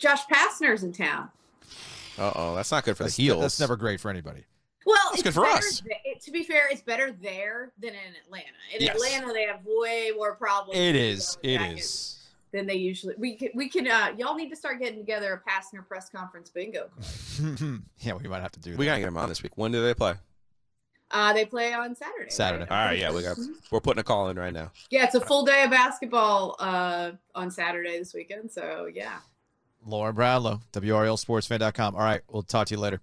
Josh 0.00 0.26
Pastner's 0.26 0.82
in 0.82 0.92
town. 0.92 1.28
Uh 2.18 2.32
oh, 2.34 2.54
that's 2.56 2.72
not 2.72 2.84
good 2.84 2.96
for 2.96 3.04
that's, 3.04 3.16
the 3.16 3.22
heels. 3.22 3.40
that's 3.42 3.60
never 3.60 3.76
great 3.76 4.00
for 4.00 4.10
anybody. 4.10 4.44
Well, 4.86 4.96
That's 5.10 5.16
it's 5.16 5.22
good 5.22 5.34
for 5.34 5.44
us. 5.46 5.80
th- 5.80 5.94
it- 6.04 6.20
to 6.22 6.30
be 6.32 6.42
fair, 6.42 6.62
it's 6.70 6.80
better 6.80 7.12
there 7.12 7.70
than 7.78 7.90
in 7.90 8.14
Atlanta. 8.24 8.46
In 8.74 8.80
Yes. 8.82 8.96
Atlanta, 8.96 9.32
they 9.32 9.44
have 9.44 9.60
way 9.64 10.10
more 10.16 10.34
problems. 10.34 10.78
It 10.78 10.96
is. 10.96 10.96
It 10.96 10.96
is. 10.96 11.38
is. 11.38 11.38
the 11.42 11.54
It 11.54 11.58
jackets 11.58 11.84
is. 11.84 12.16
Than 12.52 12.66
they 12.66 12.74
usually. 12.74 13.14
We 13.18 13.36
can. 13.36 13.50
We 13.54 13.68
can. 13.68 13.86
Uh, 13.86 14.12
y'all 14.18 14.34
need 14.34 14.48
to 14.50 14.56
start 14.56 14.80
getting 14.80 14.98
together 14.98 15.34
a 15.46 15.50
Pastner 15.50 15.86
press 15.86 16.08
conference 16.08 16.50
bingo. 16.50 16.88
card. 17.38 17.82
yeah, 18.00 18.14
we 18.14 18.26
might 18.28 18.40
have 18.40 18.52
to 18.52 18.60
do 18.60 18.70
We 18.76 18.86
that. 18.86 18.92
gotta 18.92 19.00
get 19.00 19.08
him 19.08 19.16
on 19.18 19.28
this 19.28 19.42
week. 19.42 19.52
When 19.56 19.70
do 19.70 19.82
they 19.84 19.94
play? 19.94 20.14
Uh, 21.12 21.32
they 21.32 21.44
play 21.44 21.72
on 21.74 21.94
Saturday. 21.94 22.30
Saturday. 22.30 22.64
right? 22.64 22.70
All 22.70 22.86
right, 22.86 22.98
yeah, 22.98 23.12
we 23.12 23.22
got. 23.22 23.36
We're 23.70 23.80
putting 23.80 24.00
a 24.00 24.04
call 24.04 24.28
in 24.30 24.38
right 24.38 24.52
now. 24.52 24.72
Yeah, 24.90 25.04
it's 25.04 25.14
a 25.14 25.20
full 25.20 25.44
day 25.44 25.62
of 25.64 25.70
basketball 25.70 26.56
uh, 26.58 27.12
on 27.34 27.50
Saturday 27.50 27.98
this 27.98 28.14
weekend. 28.14 28.50
So 28.50 28.88
yeah. 28.92 29.18
Lauren 29.84 30.14
Brownlow, 30.14 30.60
WRALSportsFan.com. 30.72 31.94
All 31.94 32.00
right, 32.02 32.20
we'll 32.28 32.42
talk 32.42 32.66
to 32.68 32.74
you 32.74 32.80
later. 32.80 33.00